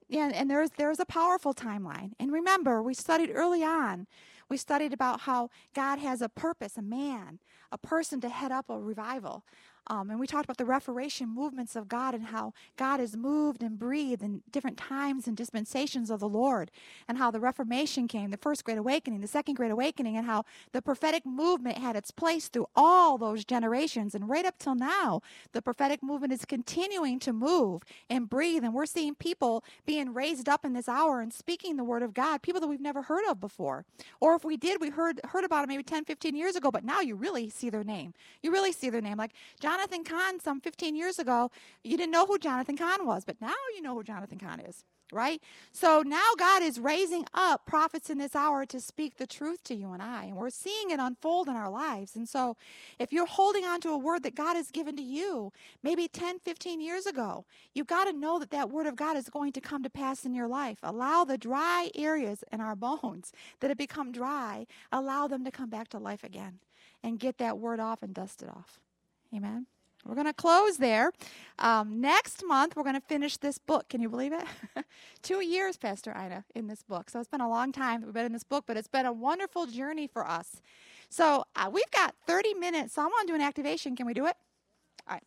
[0.08, 2.12] yeah, and there's there's a powerful timeline.
[2.20, 4.06] And remember, we studied early on.
[4.50, 7.40] We studied about how God has a purpose, a man,
[7.72, 9.44] a person to head up a revival.
[9.88, 13.62] Um, and we talked about the Reformation movements of God and how God has moved
[13.62, 16.70] and breathed in different times and dispensations of the Lord,
[17.08, 20.44] and how the Reformation came, the First Great Awakening, the Second Great Awakening, and how
[20.72, 24.14] the prophetic movement had its place through all those generations.
[24.14, 25.20] And right up till now,
[25.52, 28.64] the prophetic movement is continuing to move and breathe.
[28.64, 32.14] And we're seeing people being raised up in this hour and speaking the word of
[32.14, 33.84] God, people that we've never heard of before.
[34.20, 36.84] Or if we did, we heard heard about it maybe 10, 15 years ago, but
[36.84, 38.14] now you really see their name.
[38.42, 39.18] You really see their name.
[39.18, 41.50] Like John Jonathan Cahn some 15 years ago,
[41.84, 44.84] you didn't know who Jonathan Cahn was, but now you know who Jonathan Cahn is,
[45.12, 45.42] right?
[45.70, 49.74] So now God is raising up prophets in this hour to speak the truth to
[49.74, 52.16] you and I, and we're seeing it unfold in our lives.
[52.16, 52.56] And so
[52.98, 55.52] if you're holding on to a word that God has given to you,
[55.82, 59.28] maybe 10, 15 years ago, you've got to know that that word of God is
[59.28, 60.78] going to come to pass in your life.
[60.82, 65.68] Allow the dry areas in our bones that have become dry, allow them to come
[65.68, 66.60] back to life again
[67.02, 68.80] and get that word off and dust it off.
[69.34, 69.66] Amen.
[70.04, 71.10] We're going to close there.
[71.58, 73.88] Um, next month, we're going to finish this book.
[73.88, 74.44] Can you believe it?
[75.22, 77.10] Two years, Pastor Ida, in this book.
[77.10, 79.12] So it's been a long time we've been in this book, but it's been a
[79.12, 80.62] wonderful journey for us.
[81.08, 82.94] So uh, we've got 30 minutes.
[82.94, 83.96] So I want to do an activation.
[83.96, 84.36] Can we do it?
[85.08, 85.24] All right.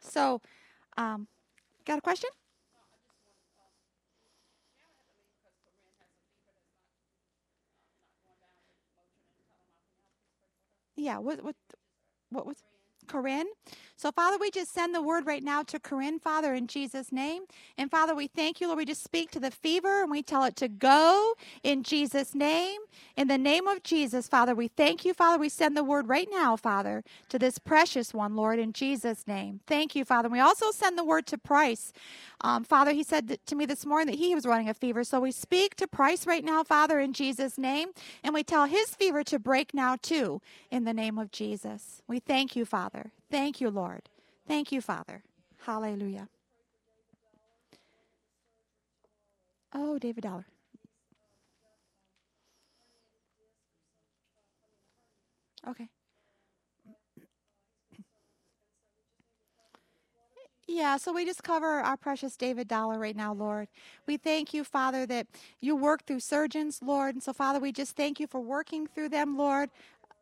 [0.00, 0.42] So,
[0.98, 1.26] um,
[1.86, 2.30] got a question?
[10.96, 11.18] Yeah.
[11.18, 11.42] What?
[11.42, 11.56] What?
[12.30, 12.56] What was?
[13.04, 13.46] Corinne.
[13.96, 17.44] So, Father, we just send the word right now to Corinne, Father, in Jesus' name.
[17.78, 18.78] And, Father, we thank you, Lord.
[18.78, 22.80] We just speak to the fever and we tell it to go in Jesus' name.
[23.16, 25.38] In the name of Jesus, Father, we thank you, Father.
[25.38, 29.60] We send the word right now, Father, to this precious one, Lord, in Jesus' name.
[29.66, 30.28] Thank you, Father.
[30.28, 31.92] we also send the word to Price.
[32.40, 35.04] Um, Father, he said to me this morning that he was running a fever.
[35.04, 37.90] So we speak to Price right now, Father, in Jesus' name.
[38.24, 42.02] And we tell his fever to break now, too, in the name of Jesus.
[42.08, 42.93] We thank you, Father.
[43.30, 44.08] Thank you, Lord.
[44.46, 45.22] Thank you, Father.
[45.66, 46.28] Hallelujah.
[49.74, 50.46] Oh, David Dollar.
[55.68, 55.88] Okay.
[60.66, 63.68] Yeah, so we just cover our precious David Dollar right now, Lord.
[64.06, 65.26] We thank you, Father, that
[65.60, 67.14] you work through surgeons, Lord.
[67.16, 69.70] And so, Father, we just thank you for working through them, Lord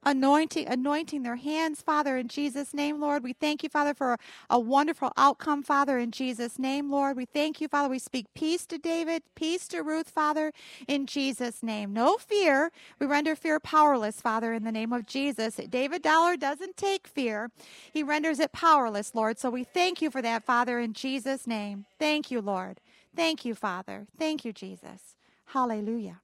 [0.05, 3.22] anointing anointing their hands father in jesus name lord.
[3.22, 4.18] We thank you father for
[4.50, 7.16] a, wonderful outcome father in jesus name lord.
[7.16, 7.88] We thank you father.
[7.90, 10.53] We speak peace to david peace to ruth father
[10.88, 11.92] in jesus name.
[11.92, 12.72] No fear.
[12.98, 15.57] We render fear powerless father in the name of jesus.
[15.70, 17.50] David dollar doesn't take fear.
[17.92, 19.38] He renders it powerless lord.
[19.38, 21.86] So we thank you for that father in jesus name.
[21.98, 22.80] Thank you lord.
[23.14, 24.07] Thank you father.
[24.18, 25.16] Thank you jesus.
[25.46, 26.22] Hallelujah